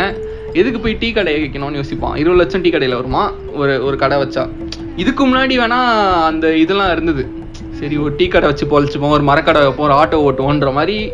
[0.52, 2.16] எதுக்கு போய் டீ கடை வைக்கணும்னு யோசிப்பான்?
[2.16, 3.32] இருபது லட்சம் டீ கடையில் வருமா?
[3.52, 4.48] ஒரு ஒரு கடை வச்சா.
[4.96, 5.78] இதுக்கு முன்னாடி வேணா
[6.30, 7.22] அந்த இதெல்லாம் இருந்தது.
[7.70, 11.12] சரி ஒரு டீ கடை வச்சு பொழைச்சுப்போம் ஒரு மரக்கடை வைப்போம் ஒரு ஆட்டோ ஓட்டுவோன்ற மாதிரி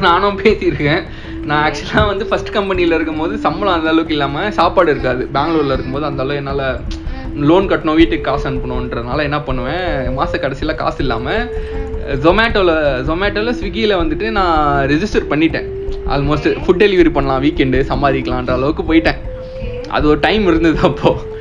[0.00, 1.02] நானும் பேசியிருக்கேன்.
[1.48, 5.28] நான் ஆக்சுவலாக வந்து ஃபர்ஸ்ட் கம்பெனியில் இருக்கும்போது சம்பளம் அந்த அளவுக்கு இல்லாமல் சாப்பாடு இருக்காது.
[5.32, 6.66] பெங்களூரில் இருக்கும்போது அந்த அளவு என்னால்
[7.48, 11.44] லோன் கட்டணும் வீட்டுக்கு காசு அனுப்பணுன்றனால என்ன பண்ணுவேன் மாத கடைசியில் காசு இல்லாமல்
[12.24, 12.74] ஜொமேட்டோவில்
[13.08, 14.58] ஜொமேட்டோவில் ஸ்விக்கியில் வந்துட்டு நான்
[14.92, 15.68] ரெஜிஸ்டர் பண்ணிட்டேன்.
[16.14, 19.20] ஆல்மோஸ்ட் ஃபுட் டெலிவரி பண்ணலாம் வீக்கெண்டு சம்பாதிக்கலான்ற அளவுக்கு போயிட்டேன்.
[19.96, 21.32] அது ஒரு டைம் இருந்தது அப்போது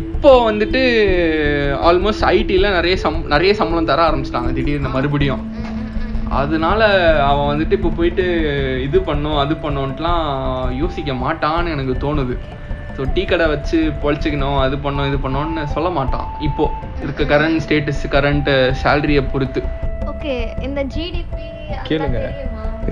[0.00, 0.80] இப்போ வந்துட்டு
[1.88, 5.42] ஆல்மோஸ்ட் ஐடியில் நிறைய சம் நிறைய சம்பளம் தர ஆரம்பிச்சிட்டாங்க திடீர்னு மறுபடியும்.
[6.40, 6.80] அதனால
[7.30, 8.24] அவன் வந்துட்டு இப்போ போயிட்டு
[8.86, 10.24] இது பண்ணும் அது பண்ணுன்ட்டுலாம்
[10.82, 12.36] யோசிக்க மாட்டான்னு எனக்கு தோணுது.
[12.96, 16.26] ஸோ டீ கடை வச்சு பொழைச்சிக்கணும் அது பண்ணோம் இது பண்ணோன்னு சொல்ல மாட்டான்.
[16.48, 16.64] இப்போ
[17.04, 18.50] இருக்க கரண்ட் ஸ்டேட்டஸ் கரண்ட்
[18.82, 19.60] சேலரியை பொறுத்து.
[20.12, 20.34] ஓகே
[20.66, 21.46] இந்த ஜிடிபி
[21.88, 22.20] கேளுங்க.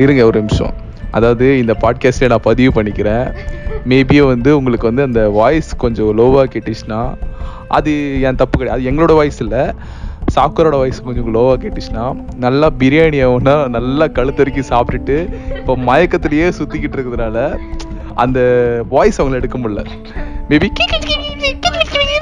[0.05, 0.75] இருங்க ஒரு நிமிஷம்.
[1.19, 3.27] அதாவது இந்த பாட்காஸ்ட்டை நான் பதிவு பண்ணிக்கிறேன்.
[3.91, 7.01] மேபி வந்து உங்களுக்கு வந்து அந்த வாய்ஸ் கொஞ்சம் லோவாக கேட்டுச்சுன்னா
[7.79, 7.93] அது
[8.29, 8.77] என் தப்பு கிடையாது.
[8.79, 9.65] அது எங்களோட வாய்ஸ் இல்லை.
[10.35, 12.05] சாக்கரோட வாய்ஸ் கொஞ்சம் லோவாக கேட்டுச்சுன்னா
[12.45, 15.17] நல்லா பிரியாணியை ஒன்றா நல்லா கழுத்தறுக்கி சாப்பிட்டுட்டு
[15.61, 17.39] இப்போ மயக்கத்திலேயே சுற்றிக்கிட்டு இருக்கிறதுனால
[18.25, 18.41] அந்த
[18.89, 19.83] வாய்ஸ் அவங்கள எடுக்க முடியல.
[20.49, 20.69] மேபி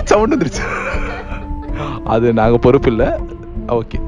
[0.04, 0.64] சவுண்ட் வந்துருச்சு.
[2.04, 3.08] அது நாங்கள் பொறுப்பு இல்லை.
[3.78, 3.98] ஓகே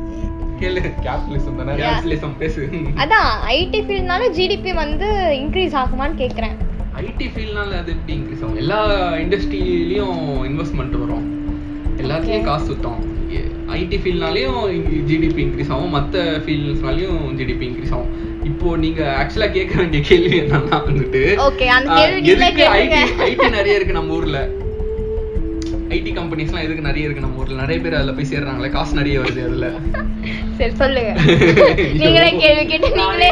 [3.02, 5.06] அதான் ஐடி ஃபீல்ட்னால ஜிடிபி வந்து
[5.42, 6.56] இன்க்ரீஸ் ஆகுமான்னு கேக்குறேன்.
[7.00, 8.58] ஐடி ஃபீல்ட்னால அது எப்படி இன்க்ரீஸ் ஆகும்?
[8.62, 8.80] எல்லா
[9.22, 11.26] இண்டஸ்ட்ரியிலையும் இன்வெஸ்ட்மெண்ட் வரும்.
[11.96, 12.98] எல்லாத்துலேயும் காசு சுத்தம்
[13.78, 14.60] ஐடி ஃபீல்ட்னாலையும்
[15.08, 15.94] ஜிடிபி இன்க்ரீஸ் ஆகும்.
[15.96, 18.12] மற்ற ஃபீல்ட்ஸ்னாலையும் ஜிடிபி இன்க்ரீஸ் ஆகும்.
[18.44, 21.22] இப்போ நீங்க ஆக்சுவலா கேட்க வேண்டிய கேள்வி என்னன்னா வந்துட்டு
[22.32, 23.00] எதுக்கு ஐடி.
[23.28, 24.40] ஐடி நிறைய இருக்கு நம்ம ஊர்ல?
[25.88, 27.60] ஐடி கம்பெனிஸ்லாம் எதுக்கு நிறைய இருக்கு நம்ம ஊர்ல?
[27.60, 28.70] நிறைய பேர் அதுல போய் சேர்றாங்களே.
[28.70, 29.68] காசு நிறைய வருது அதுல.
[30.58, 31.12] சரி சொல்லுங்க.
[32.02, 33.30] நீங்களே கேள்வி கேட்டு நீங்களே.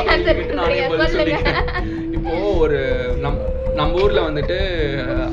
[2.12, 2.33] இப்போ
[2.64, 2.81] ஒரு
[3.20, 3.38] நம்
[3.74, 4.59] நம்ம ஊர்ல வந்துட்டு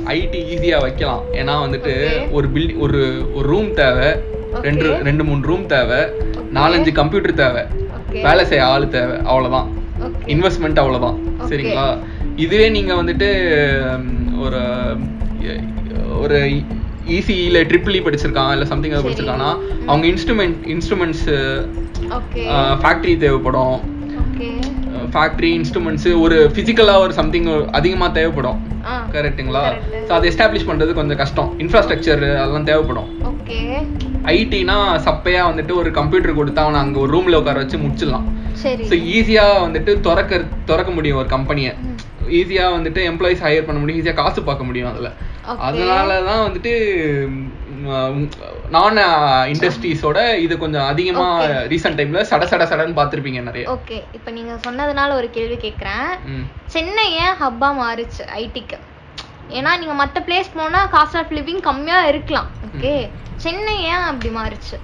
[0.06, 1.24] ஐடி ஈஸியா வைக்கலாம்.
[1.32, 1.94] ஏன்னா வந்துட்டு.
[2.32, 3.02] ஒரு பில்டிங் ஒரு
[3.34, 4.10] ஒரு ரூம் தேவை.
[4.62, 4.98] ரெண்டு.
[5.04, 6.00] ரெண்டு மூணு ரூம் தேவை.
[6.54, 7.64] நாலஞ்சு கம்ப்யூட்டர் தேவை.
[8.10, 9.18] வேலை செய்ய ஆள் தேவை.
[9.18, 9.84] அவ்வளவுதான்.
[10.06, 10.34] Okay.
[10.34, 11.18] இன்வெஸ்ட்மெண்ட் அவ்வளவுதான்.
[11.18, 11.50] Okay.
[11.50, 11.98] சரிங்களா?
[12.36, 13.28] இதுவே நீங்க வந்துட்டு
[14.40, 14.62] ஒரு
[16.20, 16.40] ஒரு
[17.08, 19.08] இசிஇல ட்ரிபிள் இ படிச்சிருக்கான் இல்லை சம்திங் சரி.
[19.08, 21.26] படிச்சிருக்கானா அவங்க இன்ஸ்ட்ருமெண்ட் இன்ஸ்ட்ருமெண்ட்ஸ்
[22.84, 23.94] ஃபேக்ட்ரி தேவைப்படும்.
[25.14, 28.60] ஃபேக்ட்ரி இன்ஸ்ட்ருமெண்ட்ஸ் ஒரு ஃபிசிக்கலாக ஒரு சம்திங் அதிகமாக தேவைப்படும்.
[29.12, 29.64] கரெக்ட்டுங்களா.
[30.08, 31.54] ஸோ அதை எஸ்டாப்ளிஷ் பண்ணுறது கொஞ்சம் கஷ்டம்.
[31.60, 33.15] இன்ஃப்ராஸ்ட்ரக்சர் அதெல்லாம் தேவைப்படும்.
[34.34, 38.28] ஐடினா சப்பையா வந்துட்டு ஒரு கம்ப்யூட்டர் கொடுத்தா அவனை அங்கே ஒரு ரூமில் உட்கார வச்சு முடிச்சிடலாம்.
[38.90, 40.34] ஸோ ஈஸியாக வந்துட்டு திறக்க
[40.66, 41.72] திறக்க முடியும் ஒரு கம்பெனியை
[42.38, 44.00] ஈஸியாக வந்துட்டு எம்ப்ளாயிஸ் ஹையர் பண்ண முடியும்.
[44.02, 45.12] ஈஸியாக காசு பார்க்க முடியும் அதில்.
[45.46, 45.64] Okay.
[45.68, 46.72] அதனால தான் வந்துட்டு
[48.76, 49.00] நான்
[49.52, 50.86] இண்டஸ்ட்ரீஸோட இது கொஞ்சம்
[51.26, 51.60] Okay.
[51.72, 53.66] ரீசெண்ட் டைம்ல சட சட சடன்னு பார்த்துருப்பீங்க நிறைய.
[53.76, 56.46] ஓகே இப்போ நீங்க சொன்னதுனால ஒரு கேள்வி கேட்குறேன் ம்.
[56.68, 58.78] சென்னை ஏன் ஹப்பா மாறுச்சு ஐடிக்கு
[59.58, 62.50] ஏன்னா நீங்க மத்த பிளேஸ் போனா காஸ்ட் ஆஃப் லிவிங் கம்மியா இருக்கலாம்.
[62.68, 62.94] ஓகே
[63.44, 64.78] சென்னை ஏன் அப்படி மாறுச்சு?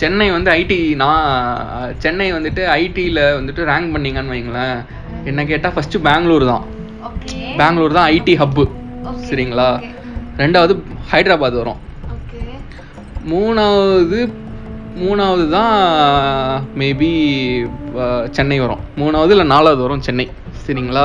[0.00, 4.78] சென்னை வந்து ஐடி நான் சென்னை வந்துட்டு ஐடியில் வந்துட்டு ரேங்க் பண்ணீங்கன்னு வைங்களேன்.
[5.30, 6.64] என்ன கேட்டால் ஃபர்ஸ்ட் பெங்களூர் தான்.
[7.60, 8.64] பெங்களூர் தான் ஐடி ஹப்பு
[9.28, 9.68] சரிங்களா.
[10.42, 10.74] ரெண்டாவது
[11.12, 11.80] ஹைதராபாத் வரும்.
[13.32, 14.18] மூணாவது
[15.00, 15.74] மூணாவது தான்
[16.80, 17.10] மேபி
[18.36, 18.82] சென்னை வரும்.
[19.00, 20.26] மூணாவது இல்லை நாலாவது வரும் சென்னை.
[20.66, 21.04] சரிங்களா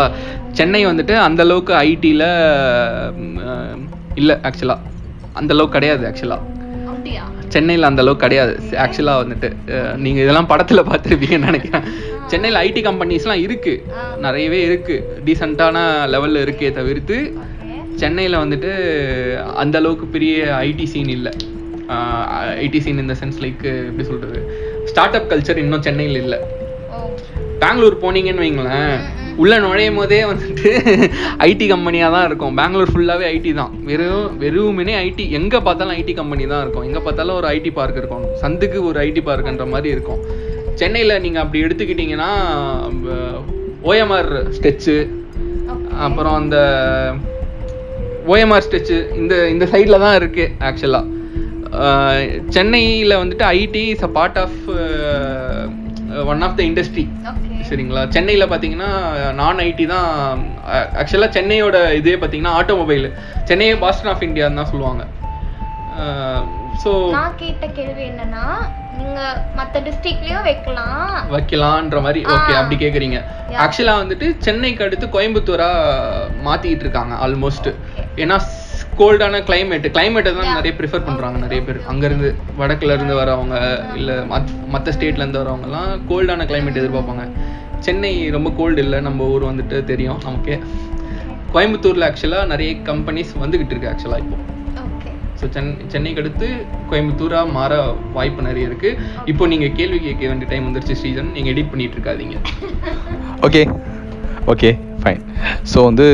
[0.52, 2.26] சென்னை வந்துட்டு அந்த அளவுக்கு ஐடியில்
[4.16, 4.80] இல்லை ஆக்சுவலாக
[5.34, 6.48] அந்த அளவுக்கு கிடையாது ஆக்சுவலாக
[7.50, 8.54] சென்னையில் அந்த அளவுக்கு கிடையாது.
[8.72, 11.86] ஆக்சுவலாக வந்துட்டு அஹ், நீங்க இதெல்லாம் படத்துல பார்த்துருப்பீங்கன்னு நினைக்கிறேன்.
[12.28, 13.74] சென்னையில் ஐடி கம்பெனிஸ்லாம் இருக்கு.
[14.18, 14.96] நிறையவே இருக்கு.
[15.26, 17.18] டீசெண்டான லெவல்ல இருக்கே தவிர்த்து
[17.96, 18.72] சென்னையில் வந்துட்டு
[19.56, 21.32] அந்த அளவுக்கு பெரிய ஐடி சீன் இல்லை.
[22.58, 24.40] ஐடி சீன் இந்த சென்ஸ் லைக் எப்படி சொல்றது?
[24.86, 26.40] ஸ்டார்ட் அப் கல்ச்சர் இன்னும் சென்னையில் இல்லை.
[27.60, 28.96] பெங்களூர் போனீங்கன்னு வைங்களேன்.
[29.42, 30.72] உள்ள நுழையும் போதே வந்துட்டு
[31.48, 32.54] ஐடி கம்பெனியா தான் இருக்கும்.
[32.60, 33.72] பெங்களூர் ஃபுல்லாவே ஐடி தான்.
[33.90, 36.86] வெறும் வெறுமனே ஐடி எங்க பார்த்தாலும் ஐடி கம்பெனி தான் இருக்கும்.
[36.90, 38.26] எங்க பார்த்தாலும் ஒரு ஐடி பார்க் இருக்கும்.
[38.44, 40.22] சந்துக்கு ஒரு ஐடி பார்க்ன்ற மாதிரி இருக்கும்.
[40.82, 42.32] சென்னையில நீங்க அப்படி எடுத்துக்கிட்டீங்கன்னா
[43.92, 44.98] ஓஎம்ஆர் ஸ்டெச்சு
[46.06, 46.58] அப்புறம் அந்த
[48.34, 51.20] ஓஎம்ஆர் ஸ்டெச்சு இந்த இந்த சைடில் தான் இருக்கு ஆக்சுவலாக
[52.56, 54.60] சென்னையில் வந்துட்டு IT is a part of
[56.32, 57.06] one of the industry
[57.72, 58.04] சரிங்களா?
[58.16, 58.92] சென்னையில் பார்த்தீங்கன்னா
[59.40, 60.10] நான் ஐடி தான்
[61.02, 63.08] ஆக்சுவலாக சென்னையோட இதே பார்த்தீங்கன்னா ஆட்டோமொபைல்
[63.50, 65.04] சென்னையை பாஸ்டன் ஆஃப் இந்தியான்னு தான் சொல்லுவாங்க.
[66.82, 68.44] ஸோ நான் கேட்ட கேள்வி என்னன்னா
[69.00, 69.20] நீங்க
[69.58, 71.10] மத்த டிஸ்ட்ரிக்ட்லயும் வைக்கலாம்.
[71.36, 72.54] வைக்கலான்ற மாதிரி ஓகே.
[72.60, 73.20] அப்படி கேக்குறீங்க.
[73.64, 75.70] ஆக்சுவலா வந்துட்டு சென்னைக்கு அடுத்து கோயம்புத்தூரா
[76.48, 77.70] மாத்திட்டு இருக்காங்க ஆல்மோஸ்ட்
[78.24, 78.38] ஏன்னா
[79.02, 80.54] கோல்டான climate கிளைமேட்டை தான்.
[80.54, 81.82] நிறைய ப்ரிஃபர் பண்றாங்க நிறைய பேர்.
[81.88, 83.56] அங்க இருந்து வடக்குல இருந்து வரவங்க
[83.96, 87.30] இல்ல மத்- மத்த ஸ்டேட்ல இருந்து வரவங்க எல்லாம் கோல்டான climate எதிர்பார்ப்பாங்க.
[87.80, 90.60] சென்னை ரொம்ப கோல்டு இல்லை நம்ம ஊர் வந்துட்டு தெரியும் நமக்கே.
[91.54, 94.38] கோயம்புத்தூர்ல ஆக்சுவலா நிறைய கம்பெனிஸ் வந்துகிட்டு இருக்கு ஆக்சுவலா இப்போ.
[94.76, 95.12] ஓகே
[95.42, 98.98] ஸோ சென்னை சென்னைக்கு அடுத்து கோயம்புத்தூரா மாற வாய்ப்பு நிறைய இருக்கு.
[99.26, 102.38] இப்போ நீங்க கேள்வி கேட்க வேண்டிய டைம் வந்துருச்சு ஸ்ரீஜன் நீங்க எடிட் பண்ணிட்டு இருக்காதீங்க.
[103.42, 103.80] ஓகே
[104.48, 105.22] ஓகே ஃபைன்
[105.74, 106.06] ஸோ வந்து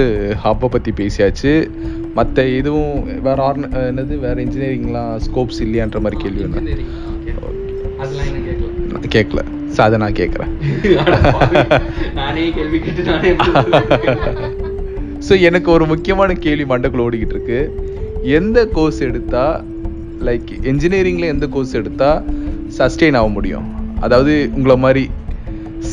[0.44, 1.70] ஹப்பை பற்றி பேசியாச்சு.
[2.18, 2.94] மற்ற எதுவும்
[3.26, 6.64] வேற ஆர்ன என்னது வேற இன்ஜினியரிங்லாம் ஸ்கோப்ஸ் இல்லையான்ற மாதிரி கேள்வி ஒன்று
[9.16, 9.42] கேட்கல.
[9.76, 10.52] ஸோ அதை நான் கேட்குறேன்.
[15.28, 17.60] ஸோ எனக்கு ஒரு முக்கியமான கேள்வி மண்டக்குள்ள ஓடிக்கிட்டு இருக்கு.
[18.38, 19.46] எந்த கோர்ஸ் எடுத்தா
[20.28, 22.12] லைக் இன்ஜினியரிங்கில் எந்த கோர்ஸ் எடுத்தா
[22.78, 23.68] சஸ்டெயின் ஆக முடியும்?
[24.06, 25.04] அதாவது உங்களை மாதிரி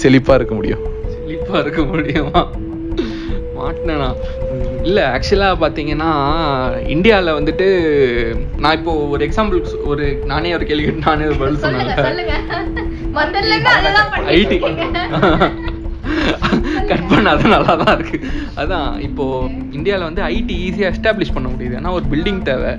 [0.00, 0.82] செழிப்பாக இருக்க முடியும்.
[1.14, 2.42] ஸ்லிப்பா இருக்க முடியுமா?
[3.58, 4.08] மாட்டினா
[4.88, 6.10] இல்ல ஆக்சுவலா பாத்தீங்கன்னா
[6.94, 7.66] இந்தியால வந்துட்டு
[8.62, 9.60] நான் இப்போ ஒரு எக்ஸாம்பிள்
[9.92, 11.90] ஒரு நானே ஒரு கேள்வி நானே ஒரு பதில் சொன்னேன்.
[14.38, 14.58] ஐடி
[16.90, 18.18] கட் பண்ணாத நல்லா தான் இருக்கு.
[18.60, 19.24] அதான் இப்போ
[19.76, 21.78] இந்தியாவில் வந்து ஐடி ஈஸியாக எஸ்டாப்ளிஷ் பண்ண முடியுது.
[21.80, 22.72] ஏன்னா ஒரு பில்டிங் தேவை.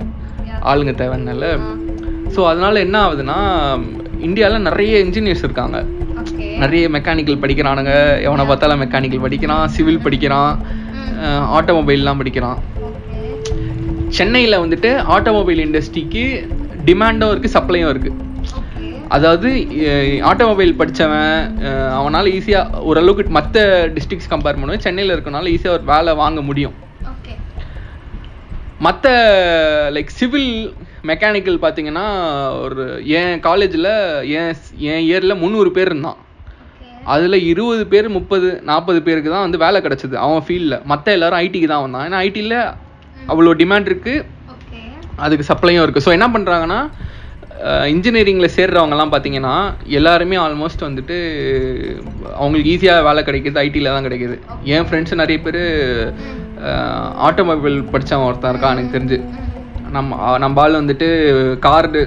[0.70, 1.44] ஆளுங்க தேவைன்னால.
[2.34, 3.38] ஸோ அதனால என்ன ஆகுதுன்னா
[4.28, 5.78] இந்தியாவில் நிறைய இன்ஜினியர்ஸ் இருக்காங்க.
[6.62, 7.92] நிறைய மெக்கானிக்கல் படிக்கிறானுங்க.
[8.26, 10.52] எவனை பார்த்தாலும் மெக்கானிக்கல் படிக்கிறான் சிவில் படிக்கிறான்.
[11.56, 12.58] ஆட்டோமொபைல்லாம் படிக்கிறான்.
[14.10, 16.24] சென்னையில் வந்துட்டு ஆட்டோமொபைல் இண்டஸ்ட்ரிக்கு
[16.84, 18.24] டிமாண்டும் இருக்குது சப்ளையும் இருக்குது
[19.08, 19.48] அதாவது
[20.22, 23.58] ஆட்டோமொபைல் படிச்சவன் அஹ், அவனால ஈஸியாக ஓரளவுக்கு மற்ற
[23.94, 24.80] டிஸ்ட்ரிக்ஸ் கம்பேர் பண்ணுவேன்.
[24.80, 26.76] சென்னையில் இருக்கனால ஈஸியாக ஒரு வேலை வாங்க முடியும்.
[28.80, 29.06] மற்ற
[29.90, 30.50] லைக் சிவில்
[31.04, 32.06] மெக்கானிக்கல் பார்த்தீங்கன்னா
[32.60, 33.90] ஒரு என் காலேஜில்
[34.36, 34.52] என்
[34.86, 36.18] என் இயரில் முந்நூறு பேர் இருந்தான்.
[37.14, 41.68] அதில் இருபது பேர் முப்பது நாற்பது பேருக்கு தான் வந்து வேலை கிடச்சிது அவன் ஃபீல்டில் மற்ற எல்லாரும் ஐடிக்கு
[41.72, 42.06] தான் வந்தான்.
[42.08, 42.58] ஏன்னா ஐடியில்
[43.32, 44.24] அவ்வளோ டிமாண்ட் இருக்குது
[45.24, 46.80] அதுக்கு சப்ளையும் இருக்குது ஸோ என்ன பண்ணுறாங்கன்னா
[47.92, 49.52] இன்ஜினியரிங்கில் சேர்றவங்கலாம் பார்த்தீங்கன்னா
[49.98, 51.16] எல்லாருமே ஆல்மோஸ்ட் வந்துட்டு
[52.40, 54.36] அவங்களுக்கு ஈஸியாக வேலை கிடைக்குது ஐடியில் தான் கிடைக்குது.
[54.74, 55.62] என் ஃப்ரெண்ட்ஸ் நிறைய பேர்
[57.28, 59.18] ஆட்டோமொபைல் படித்தவன் ஒருத்தன் இருக்கான் எனக்கு தெரிஞ்சு.
[59.96, 61.08] நம்ம நம்ம ஆள் வந்துட்டு
[61.66, 62.02] கார்டு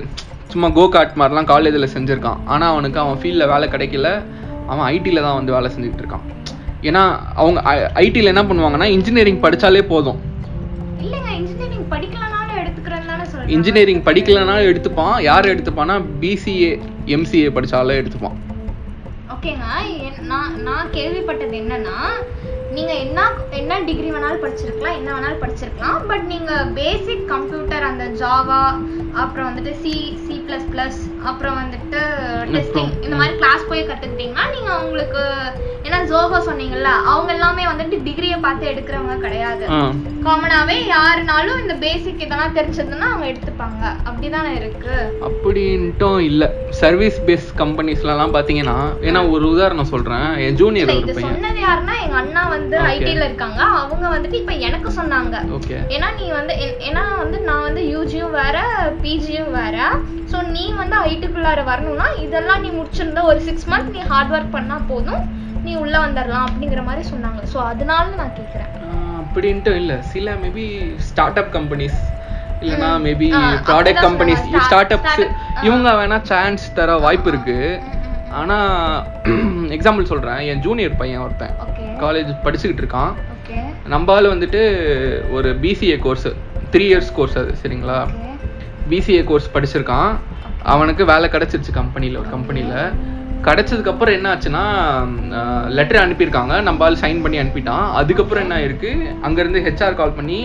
[0.52, 2.40] சும்மா கோ கார்ட் மாதிரிலாம் காலேஜில் செஞ்சுருக்கான்.
[2.54, 4.12] ஆனால் அவனுக்கு அவன் ஃபீல்டில் வேலை கிடைக்கல.
[4.74, 6.26] அவன் ஐடியில் தான் வந்து வேலை செஞ்சுட்டு இருக்கான்.
[6.90, 7.04] ஏன்னா
[7.42, 7.60] அவங்க
[8.06, 10.20] ஐடியில் என்ன பண்ணுவாங்கன்னா இன்ஜினியரிங் படித்தாலே போதும்.
[13.56, 15.16] இன்ஜினியரிங் படிக்கலனாலும் எடுத்துப்பான்.
[15.28, 16.72] யார் எடுத்துப்பான்னா பிசிஏ
[17.16, 18.36] எம்சிஏ படிச்சாலும் எடுத்துப்பான்.
[19.34, 19.66] ஓகேங்க
[20.32, 21.96] நான் நான் கேள்விப்பட்டது என்னன்னா
[22.76, 23.20] நீங்க என்ன
[23.52, 26.06] என்ன டிகிரி வேணாலும் படிச்சிருக்கலாம் என்ன வேணாலும் படிச்சிருக்கலாம்.
[26.08, 28.62] பட் நீங்க பேசிக் கம்ப்யூட்டர் அந்த ஜாவா
[29.14, 32.02] அப்புறம் வந்துட்டு சி சி ப்ளஸ் ப்ளஸ் அப்புறம் வந்துட்டு
[32.56, 35.24] டெஸ்டிங் இந்த மாதிரி கிளாஸ் போய் கத்துக்கிட்டீங்கன்னா நீங்க உங்களுக்கு
[35.88, 39.66] ஏன்னா ஜோகோ சொன்னீங்கல்ல அவங்க எல்லாமே வந்துட்டு டிகிரியை பார்த்து எடுக்கிறவங்க கிடையாது.
[40.26, 43.84] காமனாவே யாருனாலும் இந்த பேசிக் இதெல்லாம் தெரிஞ்சதுன்னா அவங்க எடுத்துப்பாங்க.
[44.10, 44.96] அப்படிதானே இருக்கு.
[45.28, 46.54] அப்படின்ட்டும் இல்ல.
[46.70, 50.28] சர்வீஸ் பேஸ் கம்பெனிஸ்லாம் பாத்தீங்கன்னா ஏன்னா ஒரு உதாரணம் சொல்றேன்.
[50.38, 51.30] என் ஜூனியர் ஒரு பையன்.
[51.30, 52.82] சொன்னது யாருன்னா எங்க அண்ணா வந்து Okay.
[52.92, 53.62] ஐடில இருக்காங்க.
[53.80, 55.36] அவங்க வந்துட்டு இப்ப எனக்கு சொன்னாங்க.
[55.96, 56.54] ஏன்னா நீ வந்து
[56.88, 58.58] ஏன்னா வந்து நான் வந்து யூஜியும் வேற
[59.04, 59.78] பிஜியும் வேற.
[60.32, 64.78] ஸோ நீ வந்து ஐடிக்குள்ளார வரணும்னா இதெல்லாம் நீ முடிச்சிருந்த ஒரு சிக்ஸ் மந்த் நீ ஹார்ட் ஒர்க் பண்ணா
[64.90, 65.24] போதும்.
[65.64, 67.42] நீ உள்ள வந்துடலாம் அப்படிங்கிற மாதிரி சொன்னாங்க.
[67.54, 68.72] ஸோ அதனால நான் கேக்குறேன்.
[69.22, 69.94] அப்படின்ட்டு இல்ல.
[70.14, 70.66] சில மேபி
[71.10, 72.00] ஸ்டார்ட் அப் கம்பெனிஸ்
[72.62, 72.90] இல்லனா.
[73.08, 73.28] Maybe
[73.68, 74.46] product companies.
[74.68, 75.24] Start ups.
[75.64, 77.58] இவங்க வேணா சான்ஸ் தர வாய்ப்பு இருக்கு.
[78.40, 78.58] ஆனா
[79.76, 80.40] எக்ஸாம்பிள் சொல்றேன்.
[80.52, 81.54] என் ஜூனியர் பையன் ஒருத்தன்.
[81.66, 83.12] ஓகே காலேஜ் படிச்சுக்கிட்டு இருக்கான்.
[83.36, 83.60] ஓகே
[83.94, 84.62] நம்ம ஆளு வந்துட்டு
[85.38, 86.28] ஒரு BCA course
[86.74, 88.00] three years course அது சரிங்களா?
[88.92, 90.12] பிசிஏ கோர்ஸ் படிச்சிருக்கான்.
[90.74, 92.78] அவனுக்கு வேலை கிடைச்சிருச்சு கம்பெனியில் ஒரு கம்பெனியில்
[93.48, 94.64] கிடைச்சதுக்கு அப்புறம் என்ன ஆச்சுன்னா
[95.78, 96.56] லெட்டர் அனுப்பியிருக்காங்க.
[96.68, 97.86] நம்ம ஆள் சைன் பண்ணி அனுப்பிட்டான்.
[98.00, 98.92] அதுக்கப்புறம் என்ன இருக்கு
[99.28, 100.40] அங்கேருந்து ஹெச்ஆர் கால் பண்ணி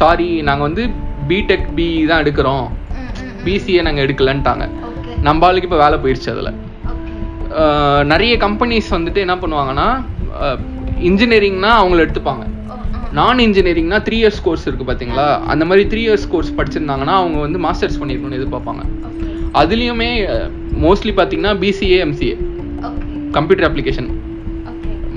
[0.00, 0.84] சாரி நாங்கள் வந்து
[1.30, 2.66] பிடெக் பி தான் எடுக்கிறோம்.
[3.00, 4.66] ம் ம் பிசிஏ நாங்கள் எடுக்கலன்ட்டாங்க.
[4.90, 6.52] ஓகே நம்ம ஆளுக்கு இப்போ வேலை போயிடுச்சு அதில்.
[8.12, 9.88] நிறைய கம்பெனிஸ் வந்துட்டு என்ன பண்ணுவாங்கன்னா
[11.08, 12.44] இன்ஜினியரிங்னா அவங்கள எடுத்துப்பாங்க.
[13.18, 15.26] நான் இன்ஜினியரிங்னா த்ரீ இயர்ஸ் கோர்ஸ் இருக்கு பாத்தீங்களா?
[15.52, 18.82] அந்த மாதிரி த்ரீ இயர்ஸ் கோர்ஸ் படிச்சிருந்தாங்கன்னா அவங்க வந்து மாஸ்டர்ஸ் பண்ணிருக்கணும்னு எதிர்பார்ப்பாங்க.
[19.60, 20.10] அதுலயுமே
[20.84, 22.36] மோஸ்ட்லி பாத்தீங்கன்னா BCA MCA
[23.36, 24.10] computer application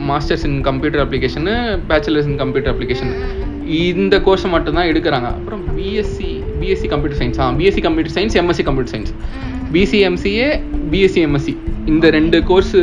[0.10, 1.50] masters in computer application
[1.90, 3.14] bachelors in computer application
[3.80, 5.30] இந்த கோர்ஸை மட்டும் தான் எடுக்கிறாங்க.
[5.40, 9.14] அப்புறம் பிஎஸ்சி பிஎஸ்சி கம்ப்யூட்டர் சயின்ஸ் ஆ BSc computer science MSc computer science
[9.76, 10.48] BC MCA
[10.92, 11.54] BSc MSc
[11.94, 12.76] இந்த ரெண்டு கோர்ஸ்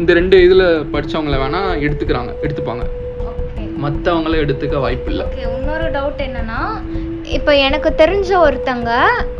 [0.00, 0.64] இந்த ரெண்டு இதுல
[0.94, 2.84] படிச்சவங்கள வேணா எடுத்துக்கிறாங்க எடுத்துப்பாங்க.
[3.84, 5.26] மற்றவங்கள எடுத்துக்க வாய்ப்பு இல்லை
[5.56, 6.60] இன்னொரு டவுட் என்னன்னா
[7.36, 8.90] இப்போ எனக்கு தெரிஞ்ச ஒருத்தங்க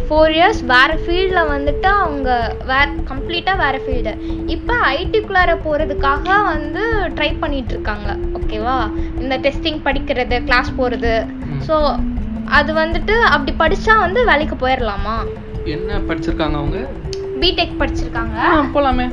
[0.06, 2.28] ஃபோர் இயர்ஸ் வேற ஃபீல்டில் வந்துட்டு அவங்க
[2.64, 4.12] வேற கம்ப்ளீட்டாக வேற ஃபீல்டு
[4.46, 6.82] இப்போ ஐடிக்குள்ளார போகிறதுக்காக வந்து
[7.16, 8.08] ட்ரை பண்ணிட்டு இருக்காங்க.
[8.38, 8.76] ஓகேவா
[9.20, 11.14] இந்த டெஸ்டிங் படிக்கிறது கிளாஸ் போகிறது.
[11.66, 11.76] ஸோ
[12.50, 15.16] அது வந்துட்டு அப்படி படிச்சா வந்து வேலைக்கு போயிடலாமா
[15.66, 16.78] என்ன படிச்சிருக்காங்க அவங்க?
[17.40, 18.36] பிடெக் படிச்சிருக்காங்க.
[18.46, 19.06] ஆ, போலாமே.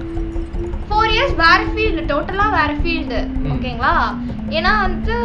[0.88, 3.20] ஃபோர் இயர்ஸ் வேற ஃபீல்டு டோட்டலாக வேற ஃபீல்டு.
[3.52, 3.94] ஓகேங்களா
[4.58, 5.16] ஏன்னா வந்துட்டு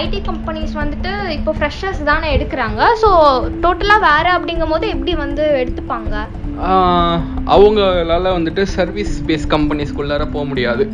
[0.00, 2.80] ஐடி கம்பெனிஸ் வந்துட்டு இப்போ ஃப்ரெஷர்ஸ் தானே எடுக்கிறாங்க.
[3.02, 3.08] ஸோ
[3.64, 6.14] டோட்டலாக வேற அப்படிங்கும் போது எப்படி வந்து எடுத்துப்பாங்க?
[7.54, 10.84] அவங்களால வந்துட்டு சர்வீஸ் பேஸ் கம்பெனிஸ்குள்ளார போக முடியாது.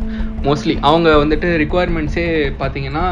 [0.47, 2.27] மோஸ்ட்லி அவங்க வந்துட்டு ரிக்குவயர்மெண்ட்ஸே
[2.61, 3.05] பார்த்தீங்கன்னா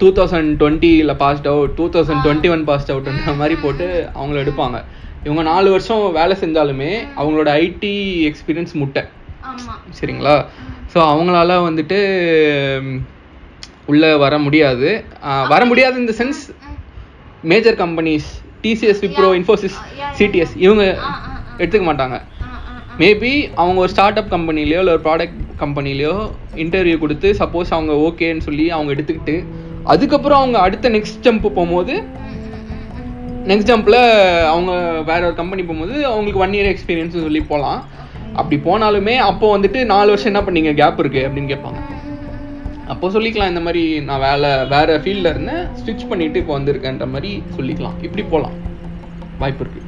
[0.00, 3.86] டூ தௌசண்ட் டுவெண்ட்டியில் passed out two thousand twenty one passed அவுட்ன்ற மாதிரி போட்டு
[4.18, 4.78] அவங்கள எடுப்பாங்க.
[5.26, 7.94] இவங்க நாலு வருஷம் வேலை செஞ்சாலுமே அவங்களோட ஐடி
[8.30, 9.02] எக்ஸ்பீரியன்ஸ் முட்டை.
[9.98, 10.36] சரிங்களா?
[10.94, 11.98] ஸோ அவங்களால வந்துட்டு
[13.86, 15.04] உள்ள வர முடியாது
[15.48, 16.40] வர முடியாது இந்த sense
[17.42, 18.28] major companies
[18.62, 19.28] TCS Wipro.
[19.38, 19.78] Infosys.
[20.18, 20.84] CTS இவங்க.
[21.58, 22.16] எடுத்துக்க மாட்டாங்க.
[22.98, 26.14] மேபி அவங்க ஒரு ஸ்டார்ட் அப் கம்பெனிலையோ இல்லை ஒரு ப்ராடக்ட் கம்பெனிலையோ
[26.54, 29.44] இன்டர்வியூ கொடுத்து சப்போஸ் அவங்க ஓகேன்னு சொல்லி அவங்க எடுத்துக்கிட்டு
[29.84, 31.94] அதுக்கப்புறம் அவங்க அடுத்த நெக்ஸ்ட் ஜம்ப் போகும்போது.
[33.46, 33.96] நெக்ஸ்ட் ஜம்ப்ல
[34.46, 37.80] அவங்க வேற ஒரு கம்பெனி போகும்போது அவங்களுக்கு ஒன் இயர் எக்ஸ்பீரியன்ஸ் சொல்லி போகலாம்
[38.32, 41.80] அப்படி போனாலுமே அப்போ வந்துட்டு நாலு வருஷம் என்ன பண்ணீங்க கேப் இருக்கு அப்படின்னு கேட்பாங்க
[42.88, 47.96] அப்போ சொல்லிக்கலாம் இந்த மாதிரி நான் வேலை வேற ஃபீல்டில் இருந்தேன் ஸ்விட்ச் பண்ணிட்டு இப்போ வந்திருக்கேன்ற மாதிரி சொல்லிக்கலாம்.
[48.02, 48.56] இப்படி போகலாம்
[49.38, 49.80] வாய்ப்பு இருக்கு.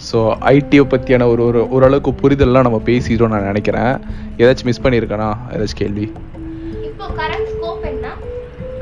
[0.00, 0.18] ஸோ
[0.52, 3.92] ஐடியை பற்றியான ஒரு ஒரு ஓரளவுக்கு புரிதல்லாம் நம்ம பேசிட்டோம் நான் நினைக்கிறேன்.
[4.42, 6.06] ஏதாச்சும் மிஸ் பண்ணியிருக்கேனா ஏதாச்சும் கேள்வி?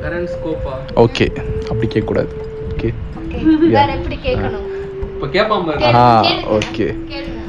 [0.04, 0.72] கரண்ட் ஸ்கோப்பா
[1.02, 1.26] ஓகே
[1.68, 2.32] அப்படி கேட்கக்கூடாது.
[2.72, 2.88] ஓகே
[3.20, 3.38] ஓகே
[3.74, 4.66] வேற எப்படி கேட்கணும்?
[5.14, 6.58] இப்போ கேட்பான் பாருங்க கேளுங்க, ஆ.
[7.10, 7.40] கேளுங்க.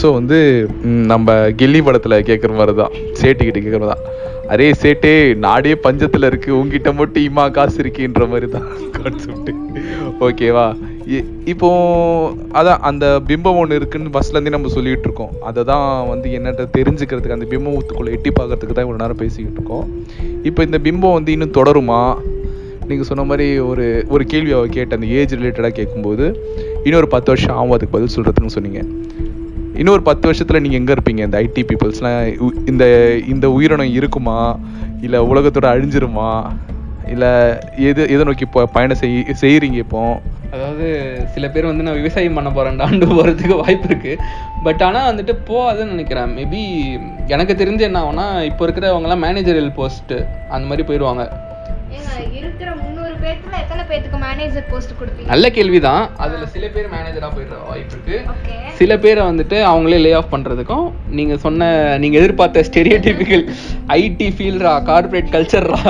[0.00, 0.38] ஸோ வந்து
[1.12, 1.28] நம்ம
[1.60, 4.02] கில்லி படத்தில் கேட்குற மாதிரி தான் சேட்டுக்கிட்ட கேட்குறது தான்
[4.48, 6.58] அரே சேட்டே நாடே பஞ்சத்தில் இருக்கு.
[6.58, 9.50] உங்ககிட்ட மட்டும் இம்மா காசு இருக்கின்ற மாதிரி தான் கான்செப்ட்
[10.20, 10.66] ஓகேவா
[11.06, 11.68] இ- இப்போ
[12.52, 15.30] அதான் அந்த பிம்பம் ஒன்று இருக்குன்னு ஃபஸ்ட்லேருந்தே நம்ம சொல்லிட்டு இருக்கோம்.
[15.40, 19.86] அதை தான் வந்து என்னட்ட தெரிஞ்சுக்கிறதுக்கு அந்த பிம்பத்துக்குள்ளே எட்டி பார்க்கறதுக்கு தான் இவ்வளோ நேரம் பேசிக்கிட்டு இருக்கோம்.
[20.42, 22.00] இப்போ இந்த பிம்பம் வந்து இன்னும் தொடருமா?
[22.86, 26.26] நீங்கள் சொன்ன மாதிரி ஒரு ஒரு கேள்வி அவள் கேட்ட அந்த ஏஜ் ரிலேட்டடாக கேட்கும்போது
[26.84, 28.82] இன்னொரு பத்து வருஷம் ஆகும் அதுக்கு பதில் சொல்கிறதுன்னு சொன்னீங்க.
[29.76, 31.18] இன்னொரு பத்து வருஷத்துல நீங்க எங்க இருப்பீங்க?
[31.18, 34.58] இந்த ஐடி பீப்புள்ஸ்லாம் இந்த இந்த உயிரினம் இருக்குமா?
[35.00, 36.44] இல்ல உலகத்தோட அழிஞ்சிருமா?
[37.06, 40.20] இல்ல எது எதை நோக்கி ப- பயணம் செய் செய்யறீங்க இப்போ?
[40.52, 44.18] அதாவது சில பேர் வந்து நான் விவசாயம் பண்ண போறேன்டாண்டு போறதுக்கு வாய்ப்பு இருக்கு.
[44.62, 46.36] பட் ஆனா வந்துட்டு போகாதுன்னு நினைக்கிறேன்.
[46.36, 46.84] மேபி
[47.26, 50.12] எனக்கு தெரிஞ்சு என்ன ஆகும்னா இப்போ இருக்கிறவங்க எல்லாம் மேனேஜரியல் போஸ்ட்
[50.50, 51.28] அந்த மாதிரி போயிடுவாங்க.
[52.32, 52.74] இருக்கிற
[53.26, 55.28] பேத்துல எத்தனை பேத்துக்கு மேனேஜர் போஸ்ட் கொடுப்பீங்க?
[55.32, 56.02] நல்ல கேள்விதான்.
[56.24, 58.16] அதுல சில பேர் மேனேஜரா போயிடுற வாய்ப்பு இருக்கு.
[58.80, 60.86] சில பேரை வந்துட்டு அவங்களே லே ஆஃப் பண்றதுக்கும்
[61.18, 61.70] நீங்க சொன்ன
[62.02, 63.44] நீங்க எதிர்பார்த்த ஸ்டெரியோடிபிக்கல்
[63.98, 65.82] ஐடி ஃபீல்டா கார்ப்பரேட் கல்ச்சர்ரா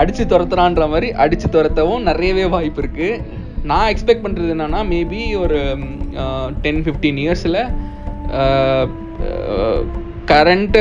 [0.00, 3.08] அடிச்சு துரத்துறான்ற மாதிரி அடிச்சு துரத்தவும் நிறையவே வாய்ப்பு இருக்கு.
[3.70, 5.60] நான் எக்ஸ்பெக்ட் பண்றது என்னன்னா மேபி ஒரு
[6.64, 7.58] டென் ஃபிஃப்டீன் இயர்ஸ்ல
[10.32, 10.78] கரண்ட்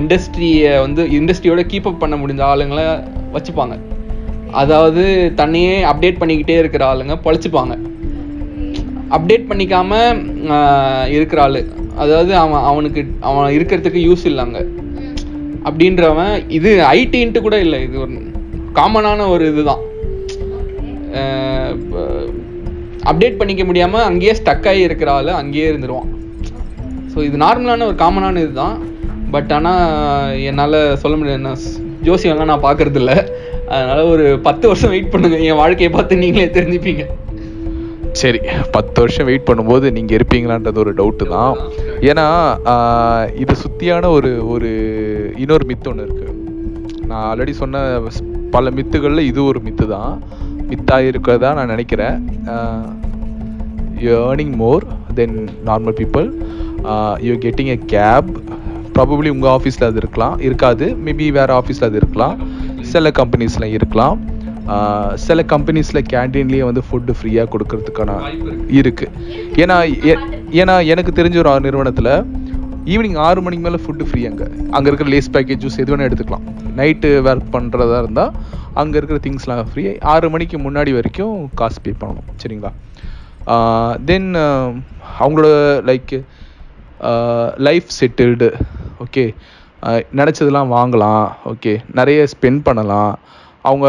[0.00, 2.86] இண்டஸ்ட்ரியை வந்து இண்டஸ்ட்ரியோட கீப் அப் பண்ண முடிஞ்ச ஆளுங்களை
[3.36, 3.76] வச்சுப்பாங்க.
[4.52, 7.78] அதாவது தன்னையே அப்டேட் பண்ணிக்கிட்டே இருக்கிற ஆளுங்க பொழைச்சிப்பாங்க.
[9.10, 9.92] அப்டேட் பண்ணிக்காம
[11.10, 11.66] இருக்கிற ஆளு.
[11.96, 14.66] அதாவது அவன் அவனுக்கு அவன் இருக்கிறதுக்கு யூஸ் இல்லைங்க.
[15.64, 17.82] அப்படின்றவன் இது ஐடின்ட்டு கூட இல்லை.
[17.82, 18.12] இது ஒரு
[18.74, 19.78] காமனான ஒரு இதுதான்.
[23.04, 26.08] அப்டேட் பண்ணிக்க முடியாம அங்கேயே ஸ்டக் ஆகி இருக்கிற ஆள் அங்கேயே இருந்துருவான்.
[27.14, 28.88] ஸோ இது நார்மலான ஒரு காமனான இதுதான்.
[29.30, 33.30] பட் ஆனால் என்னால் சொல்ல முடியாது நான் ஸ்- ஜோசியம்லாம் நான் பார்க்கறது
[33.74, 35.36] அதனால ஒரு பத்து வருஷம் வெயிட் பண்ணுங்க.
[35.48, 37.04] என் வாழ்க்கையை பார்த்து நீங்களே தெரிஞ்சுப்பீங்க.
[38.20, 38.38] சரி
[38.74, 41.56] பத்து வருஷம் வெயிட் பண்ணும்போது நீங்கள் இருப்பீங்களான்றது ஒரு டவுட்டு தான்.
[42.10, 42.24] ஏன்னா
[43.42, 44.70] இது சுத்தியான ஒரு ஒரு
[45.42, 46.26] இன்னொரு மித்து ஒன்று இருக்கு.
[47.10, 47.84] நான் ஆல்ரெடி சொன்ன
[48.54, 50.14] பல மித்துகளில் இது ஒரு மித்து தான்.
[50.70, 52.16] மித்தாக இருக்கிறதா நான் நினைக்கிறேன்.
[54.04, 54.84] You earning more
[55.18, 55.36] than
[55.68, 56.28] normal people
[57.28, 58.30] you getting a cab
[58.96, 60.36] probably உங்கள் ஆஃபீஸில் அது இருக்கலாம்.
[60.48, 60.86] இருக்காது.
[61.06, 62.36] மேபி வேறு ஆஃபீஸில் அது இருக்கலாம்.
[62.90, 64.20] சில கம்பெனிஸில் இருக்கலாம்.
[65.14, 68.74] சில கம்பெனிஸில் கேன்டீன்லேயே வந்து ஃபுட்டு ஃப்ரீயாக கொடுக்கறதுக்கான வாய்ப்பு இருக்கு.
[68.74, 69.10] இருக்கு.
[69.54, 72.24] ஏன்னா ஏ- ஏன்னா எனக்கு தெரிஞ்ச ஒரு நிறுவனத்தில்
[72.84, 74.44] ஈவினிங் ஆறு மணிக்கு மேலே ஃபுட்டு ஃப்ரீ அங்கே.
[74.70, 76.42] அங்கே இருக்கிற லேஸ் பேக்கேஜ் ஜூஸ் எது வேணால் எடுத்துக்கலாம்.
[76.76, 78.32] நைட்டு ஒர்க் பண்ணுறதா இருந்தால்
[78.74, 82.46] அங்கே இருக்கிற திங்ஸ்லாம் ஃப்ரீ ஆறு மணிக்கு முன்னாடி வரைக்கும் காசு பே பண்ணணும்.
[82.46, 82.72] சரிங்களா?
[84.04, 84.34] தென்
[85.20, 86.24] அவங்களோட லைக்
[87.56, 88.52] லைஃப் செட்டில்டு
[89.04, 89.34] ஓகே
[90.18, 91.26] நினச்சதெல்லாம் வாங்கலாம்.
[91.50, 93.12] ஓகே நிறைய ஸ்பெண்ட் பண்ணலாம்.
[93.68, 93.86] அவங்க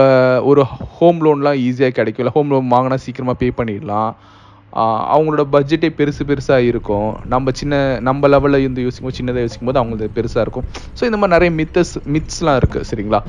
[0.49, 0.61] ஒரு
[0.97, 2.23] ஹோம் லோன்லாம் ஈஸியாக கிடைக்கும்.
[2.23, 4.11] இல்லை ஹோம் லோன் வாங்கினா சீக்கிரமாக பே பண்ணிடலாம்.
[5.13, 7.09] அவங்களோட பட்ஜெட்டே பெருசு பெருசாக இருக்கும்.
[7.33, 10.67] நம்ம சின்ன நம்ம லெவலில் இருந்து யோசிக்கும் போது சின்னதாக யோசிக்கும் போது அவங்களுக்கு பெருசாக இருக்கும்.
[10.97, 13.19] ஸோ இந்த மாதிரி நிறைய மித்தஸ் மித்ஸ்லாம் இருக்குது சரிங்களா?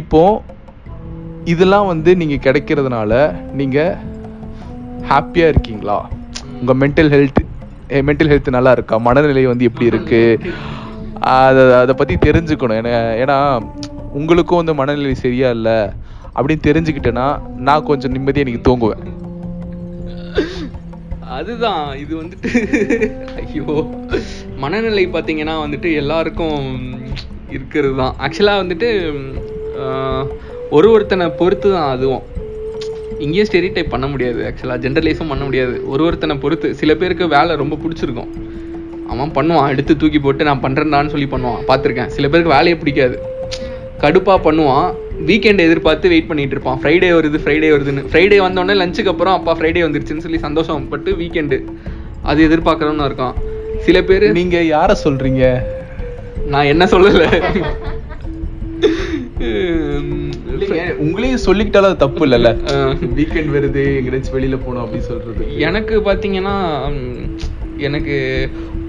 [0.00, 0.42] இப்போது
[1.52, 3.12] இதெல்லாம் வந்து நீங்கள் கிடைக்கிறதுனால
[3.60, 3.96] நீங்கள்
[5.12, 5.98] ஹாப்பியாக இருக்கீங்களா?
[6.60, 7.42] உங்கள் மென்டல் ஹெல்த்
[8.08, 8.98] மென்டல் ஹெல்த் நல்லா இருக்கா?
[9.06, 10.52] மனநிலை வந்து எப்படி இருக்குது
[11.32, 12.78] அதை அதை பற்றி தெரிஞ்சுக்கணும்.
[12.80, 13.36] ஏன்னா ஏன்னா
[14.18, 15.78] உங்களுக்கும் வந்து மனநிலை சரியா இல்லை
[16.36, 17.26] அப்படின்னு தெரிஞ்சுக்கிட்டேன்னா
[17.68, 19.04] நான் கொஞ்சம் நிம்மதியாக எனக்கு தூங்குவேன்.
[21.36, 22.50] அதுதான் இது வந்துட்டு
[23.42, 23.76] ஐயோ.
[24.64, 26.60] மனநிலை பார்த்தீங்கன்னா வந்துட்டு எல்லாருக்கும்
[27.54, 28.88] இருக்கிறது தான் ஆக்சுவலாக வந்துட்டு
[30.76, 32.24] ஒரு ஒருத்தனை பொறுத்து தான் அதுவும்.
[33.24, 35.74] இங்கேயே ஸ்டெரி டைப் பண்ண முடியாது ஆக்சுவலாக ஜென்ரலைஸும் பண்ண முடியாது.
[35.92, 36.68] ஒரு ஒருத்தனை பொறுத்து.
[36.80, 38.32] சில பேருக்கு வேலை ரொம்ப பிடிச்சிருக்கும்.
[39.12, 41.62] அவன் பண்ணுவான் எடுத்து தூக்கி போட்டு நான் பண்ணுறேன்டான்னு சொல்லி பண்ணுவான்.
[41.68, 42.12] பார்த்துருக்கேன்.
[42.16, 43.16] சில பேருக்கு வேலையே பிடிக்காது.
[44.02, 44.86] கடுப்பாக பண்ணுவான்.
[45.26, 46.78] வீக்கெண்ட் எதிர்பார்த்து வெயிட் பண்ணிட்டு இருப்பான்.
[46.82, 48.04] ஃப்ரைடே வருது ஃப்ரைடே வருதுன்னு.
[48.12, 51.58] ஃப்ரைடே வந்தோடனே லஞ்சுக்கு அப்புறம் அப்பா ஃப்ரைடே வந்துருச்சுன்னு சொல்லி சந்தோஷப்பட்டு வீக்கெண்டு
[52.22, 53.34] அது எதிர்பார்க்குறவனு இருக்கான்.
[53.86, 55.44] சில பேர் நீங்க யாரை சொல்றீங்க?
[56.52, 57.28] நான் என்ன சொல்லலை?
[61.04, 62.50] உங்களையும் சொல்லிக்கிட்டாலும் அது தப்பு இல்லைல்ல?
[63.18, 65.44] வீக்கெண்ட் வருது எங்கேயாச்சும் வெளியில போகணும் அப்படின்னு சொல்றது.
[65.68, 66.54] எனக்கு பார்த்தீங்கன்னா
[67.88, 68.16] எனக்கு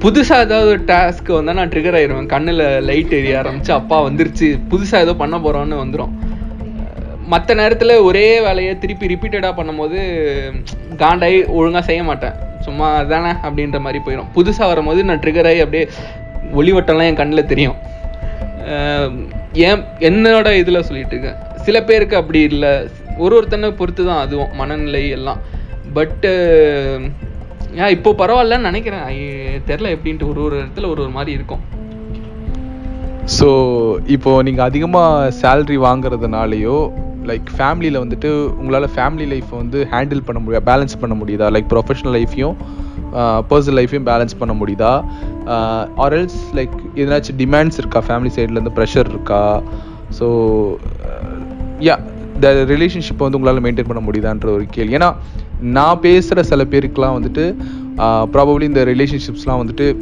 [0.03, 4.47] புதுசா ஏதாவது டாஸ்க் வந்தா நான் ட்ரிகர் ஆயிடுவேன் கண்ணுல லைட் எரிய ஆரம்பிச்சு அப்பா வந்துருச்சு.
[4.71, 6.13] புதுசா ஏதோ பண்ண போறோம்னு வந்துடும்
[7.33, 9.99] மற்ற நேரத்துல ஒரே வேலையை திருப்பி ரிப்பீட்டடா பண்ணும்போது
[11.01, 12.35] காண்டாயி ஒழுங்கா செய்ய மாட்டேன்.
[12.65, 15.85] சும்மா அதானே அப்படின்ற மாதிரி போயிடும் புதுசா வரும்போது நான் ட்ரிகர் ஆகி அப்படியே
[16.59, 17.77] ஒளிவட்டம்லாம் என் கண்ணில் தெரியும்.
[19.67, 21.39] ஏன் என்னோட இதில் சொல்லிட்டு இருக்கேன்.
[21.65, 22.73] சில பேருக்கு அப்படி இல்லை.
[23.23, 25.41] ஒரு ஒருத்தனை பொறுத்து தான் அதுவும் மனநிலை எல்லாம்.
[25.97, 26.31] பட்டு
[27.95, 29.07] இப்போ பரவாயில்லன்னு நினைக்கிறேன்.
[29.69, 31.63] தெரில எப்படின்ட்டு ஒரு ஒரு இடத்துல ஒரு ஒரு மாதிரி இருக்கும்.
[33.37, 33.47] ஸோ
[34.15, 36.77] இப்போ நீங்கள் அதிகமாக சேல்ரி வாங்குறதுனாலையோ
[37.29, 41.47] லைக் ஃபேமிலியில் வந்துட்டு உங்களால் ஃபேமிலி லைஃப்பை வந்து ஹேண்டில் பண்ண முடியாது பேலன்ஸ் பண்ண முடியுதா?
[41.55, 42.57] லைக் ப்ரொஃபஷனல் லைஃப்பையும்
[43.51, 44.93] பர்சனல் லைஃப்பையும் பேலன்ஸ் பண்ண முடியுதா?
[46.03, 48.01] ஆர் எல்ஸ் லைக் எதனாச்சும் டிமாண்ட்ஸ் இருக்கா?
[48.09, 49.41] ஃபேமிலி சைட்லேருந்து ப்ரெஷர் இருக்கா?
[50.19, 50.27] ஸோ
[51.87, 51.95] யா
[52.43, 54.95] த ரிலேஷன்ஷிப்பை வந்து உங்களால் மெயின்டைன் பண்ண முடியுதான்ற ஒரு கேள்வி.
[54.99, 55.09] ஏன்னா
[55.61, 57.55] நான் பேசுகிற சில பேருக்கெலாம் வந்துட்டு
[58.33, 59.95] ப்ராபப்ளி இந்த ரிலேஷன்ஷிப்ஸ்லாம் வந்துட்டு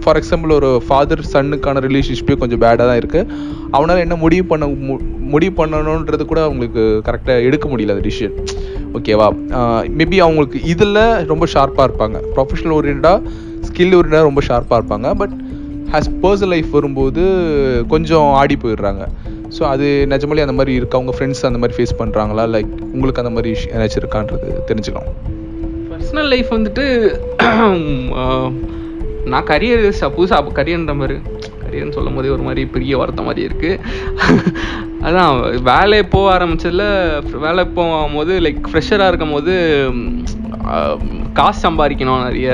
[0.00, 3.28] ஃபார் எக்ஸாம்பிள் ஒரு ஃபாதர் சன்னுக்கான ரிலேஷன்ஷிப்பே கொஞ்சம் பேடாக தான் இருக்குது
[3.70, 8.34] அவனால் என்ன முடிவு பண்ண மு- முடிவு பண்ணணுன்றது கூட அவங்களுக்கு கரெக்டாக எடுக்க முடியல அந்த டிசிஷன்
[8.92, 9.28] ஓகேவா
[9.96, 10.94] மேபி அவங்களுக்கு இதில்
[11.24, 12.20] ரொம்ப ஷார்ப்பாக இருப்பாங்க.
[12.36, 13.22] ப்ரொஃபஷனல் ஓரியன்டாக
[13.60, 15.14] ஸ்கில் ஓரியண்டாக ரொம்ப ஷார்ப்பாக இருப்பாங்க.
[15.14, 15.30] பட்
[15.92, 17.22] ஹாஸ் பர்சனல் லைஃப் வரும்போது
[17.88, 19.02] கொஞ்சம் ஆடி போயிடுறாங்க.
[19.58, 20.98] ஸோ அது நிஜமாலே அந்த மாதிரி இருக்கா?
[20.98, 25.08] உங்கள் ஃப்ரெண்ட்ஸ் அந்த மாதிரி ஃபேஸ் பண்ணுறாங்களா லைக் உங்களுக்கு அந்த மாதிரி issue ஏதாச்சும் இருக்கான்றது தெரிஞ்சுக்கலாம்.
[25.90, 26.84] பர்சனல் லைஃப் வந்துட்டு
[29.32, 31.16] நான் கரியர் சப்போஸ் அப்போ கரியர்ன்ற மாதிரி
[31.62, 33.80] கரியர்னு சொல்லும் போதே ஒரு மாதிரி பெரிய வார்த்தை மாதிரி இருக்குது
[35.06, 35.32] அதான்
[35.68, 36.86] வேலை போக ஆரம்பிச்சதில்
[37.44, 39.54] வேலை போகும்போது லைக் ஃப்ரெஷராக இருக்கும் போது
[41.32, 42.48] காசு சம்பாதிக்கணும் நிறைய.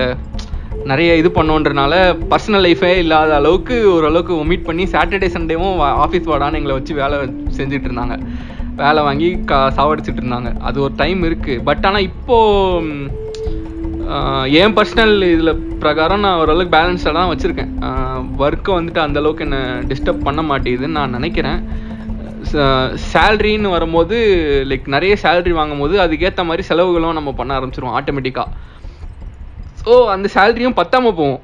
[0.91, 1.95] நிறைய இது பண்ணோன்றனால
[2.31, 7.19] பர்சனல் லைஃபே இல்லாத அளவுக்கு ஓரளவுக்கு ஒமிட் பண்ணி சாட்டர்டே சண்டேவும் ஆஃபீஸ் வாடான்னு எங்களை வச்சு வேலை
[7.59, 8.17] செஞ்சுட்டு இருந்தாங்க.
[8.83, 10.51] வேலை வாங்கி கா சாவடிச்சிட்டு இருந்தாங்க.
[10.69, 13.23] அது ஒரு டைம் இருக்குது பட் ஆனால் இப்போது
[14.61, 17.73] என் பர்சனல் இதில் பிரகாரம் நான் ஓரளவுக்கு பேலன்ஸாக தான் வச்சுருக்கேன்.
[18.45, 19.61] ஒர்க்கை வந்துட்டு அந்த அளவுக்கு என்னை
[19.91, 21.61] டிஸ்டர்ப் பண்ண மாட்டேங்குதுன்னு நான் நினைக்கிறேன்.
[23.13, 24.17] சேல்ரின்னு வரும்போது
[24.71, 27.97] லைக் நிறைய சேலரி வாங்கும்போது அதுக்கேற்ற மாதிரி செலவுகளும் நம்ம பண்ண ஆரம்பிச்சிருவோம்.
[28.01, 28.51] ஆட்டோமேட்டிக்காக
[29.85, 31.41] ஸோ அந்த சேலரியும் பத்தாம போகும்.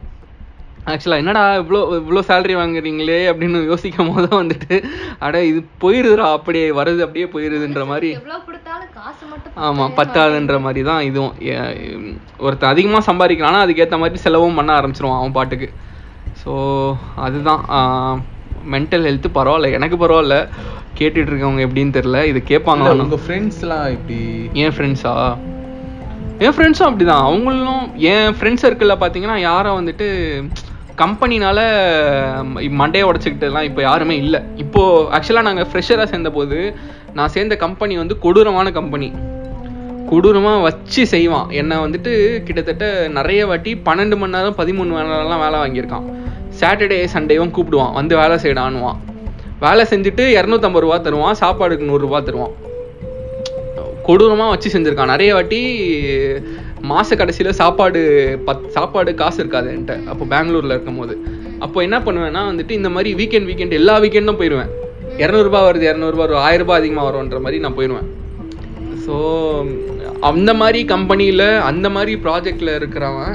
[0.91, 4.77] ஆக்சுவலாக என்னடா இவ்வளோ இவ்வளோ சேலரி வாங்குறீங்களே அப்படின்னு யோசிக்கும் போது வந்துட்டு
[5.27, 8.11] அட இது போயிருதுடா அப்படியே வருது அப்படியே போயிருதுன்ற மாதிரி.
[9.67, 10.83] ஆமாம் பத்தாதுன்ற மாதிரி.
[10.91, 11.35] தான் இதுவும்.
[12.47, 15.69] ஒருத்தன் அதிகமாக சம்பாதிக்கிறானா அதுக்கேற்ற மாதிரி செலவும் பண்ண ஆரம்பிச்சிருவான் அவன் பாட்டுக்கு.
[16.43, 16.53] ஸோ
[17.27, 17.63] அதுதான்
[18.75, 19.71] மென்டல் ஹெல்த் பரவாயில்ல.
[19.79, 20.37] எனக்கு பரவாயில்ல.
[20.99, 24.19] கேட்டுட்டு இருக்கவங்க எப்படின்னு தெரில இது கேட்பாங்களா உங்க ஃப்ரெண்ட்ஸ்லாம் இப்படி
[24.63, 25.15] என் ஃப்ரெண்ட்ஸா
[26.45, 27.25] என் ஃப்ரெண்ட்ஸும் அப்படிதான்.
[27.29, 30.07] அவங்களும் என் ஃப்ரெண்ட்ஸ் சர்க்கிளில் பார்த்தீங்கன்னா யாரும் வந்துட்டு
[31.01, 31.59] கம்பெனினால
[32.81, 34.41] மண்டையை உடச்சிக்கிட்டுலாம் இப்போ யாருமே இல்லை.
[34.63, 36.59] இப்போது ஆக்சுவலாக நாங்கள் ஃப்ரெஷராக சேர்ந்தபோது
[37.19, 39.09] நான் சேர்ந்த கம்பெனி வந்து கொடூரமான கம்பெனி
[40.11, 41.51] கொடூரமாக வச்சு செய்வான்.
[41.61, 42.15] என்னை வந்துட்டு
[42.47, 46.09] கிட்டத்தட்ட நிறைய வாட்டி பன்னெண்டு மணி நேரம் பதிமூணு மணி நேரம்லாம் வேலை வாங்கியிருக்கான்.
[46.61, 47.95] சாட்டர்டே சண்டேவும் கூப்பிடுவான்.
[48.01, 48.99] வந்து வேலை செய்யடான்னுவான்.
[49.67, 51.41] வேலை செஞ்சுட்டு இரநூத்தம்பது ரூபா தருவான்.
[51.45, 52.57] சாப்பாடுக்கு நூறுரூவா தருவான்.
[54.07, 55.13] கொடூரமாக வச்சு செஞ்சுருக்கான்.
[55.15, 55.61] நிறைய வாட்டி
[56.91, 58.01] மாத கடைசியில் சாப்பாடு
[58.47, 59.97] பத் சாப்பாடு காசு இருக்காது என்கிட்ட.
[60.13, 61.15] அப்போ பெங்களூரில் இருக்கும் போது
[61.65, 64.71] அப்போ என்ன பண்ணுவேன்னா வந்துட்டு இந்த மாதிரி வீக்கெண்ட் வீக்கெண்ட் எல்லா வீக்கெண்டும் போயிடுவேன்
[65.23, 68.09] இரநூறுபா வருது இரநூறுபா வரும் ஆயிரம் ரூபாய் அதிகமாக வரும்ன்ற மாதிரி நான் போயிடுவேன்
[69.05, 69.15] ஸோ
[70.31, 73.35] அந்த மாதிரி கம்பெனியில் அந்த மாதிரி ப்ராஜெக்டில் இருக்கிறவன்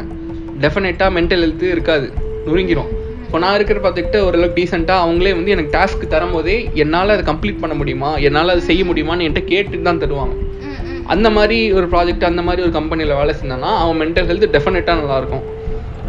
[0.63, 2.07] டெஃபினட்டாக மென்டல் ஹெல்த்து இருக்காது.
[2.47, 2.91] நுறுங்கிரும்
[3.26, 7.74] இப்போ நான் இருக்கிற ப்ராஜெக்ட்டை ஓரளவுக்கு டீசெண்டாக அவங்களே வந்து எனக்கு டாஸ்க் தரும்போதே என்னால் அதை கம்ப்ளீட் பண்ண
[7.80, 8.11] முடியுமா?
[8.28, 10.36] என்னால் அதை செய்ய முடியுமான்னு என்கிட்ட கேட்டு தான் தருவாங்க.
[11.14, 15.45] அந்த மாதிரி ஒரு ப்ராஜெக்ட் அந்த மாதிரி ஒரு கம்பெனியில் வேலை செஞ்சானா அவன் மென்டல் ஹெல்த் டெஃபினட்டாக நல்லாயிருக்கும்.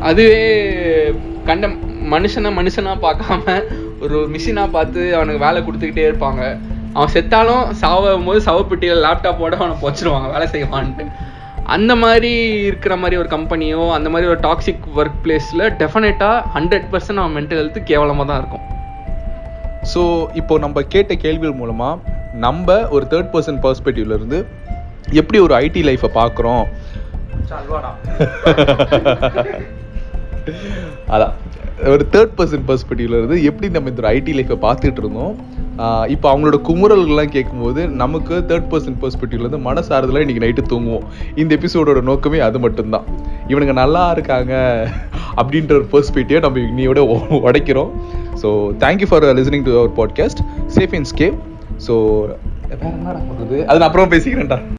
[0.08, 0.40] அதுவே
[1.48, 1.66] கண்ட
[2.14, 3.56] மனுஷனை மனுஷனாக பார்க்காம
[4.04, 6.42] ஒரு மிஷினாக பார்த்து அவனுக்கு வேலை கொடுத்துக்கிட்டே இருப்பாங்க.
[6.96, 11.06] அவன் செத்தாலும் சாவும் போது சவப்பெட்டியில் லேப்டாப்போட அவனை வச்சிருவாங்க வேலை செய்வான்ட்டு.
[11.74, 12.32] அந்த மாதிரி
[12.68, 17.60] இருக்கிற மாதிரி ஒரு கம்பெனியோ அந்த மாதிரி ஒரு டாக்ஸிக் ஒர்க் பிளேஸில் டெஃபினட்டாக ஹண்ட்ரட் பர்சன்ட் அவன் மென்டல்
[17.60, 18.64] ஹெல்த் கேவலமாக தான் இருக்கும்.
[19.92, 20.02] ஸோ
[20.40, 24.40] இப்போ நம்ம கேட்ட கேள்விகள் மூலமாக நம்ம ஒரு தேர்ட் பர்சன் பர்ஸ்பெக்டிவ்லேருந்து
[25.20, 26.64] எப்படி ஒரு ஐடி லைஃப்பை பார்க்குறோம்
[31.14, 31.34] அதான்.
[31.92, 35.34] ஒரு தேர்ட் பர்சன் பெர்ஸ்பெக்டிவ்ல இருந்து எப்படி நம்ம இந்த ஐடி லைஃப்பை பார்த்துட்டு இருந்தோம்?
[36.14, 41.04] இப்போ அவங்களோட குமுறல்கள்லாம் கேட்கும்போது நமக்கு தேர்ட் பர்சன் பெர்ஸ்பெக்டிவ்ல இருந்து மனசாறுதலாக இன்னைக்கு நைட்டு தூங்குவோம்.
[41.34, 43.06] இந்த எபிசோடோட நோக்கமே அது மட்டும்தான்.
[43.52, 44.54] இவனுங்க நல்லா இருக்காங்க
[45.40, 47.00] அப்படின்ற ஒரு பெர்ஸ்பெக்டிவை நம்ம இன்னையோட
[47.48, 47.90] உடைக்கிறோம்.
[48.42, 48.48] So
[48.84, 50.42] thank you for listening to our podcast
[50.78, 51.38] safe in scape
[51.88, 51.94] so
[52.70, 54.58] அது நான் அப்புறம் பேசிக்கிறேன்டா.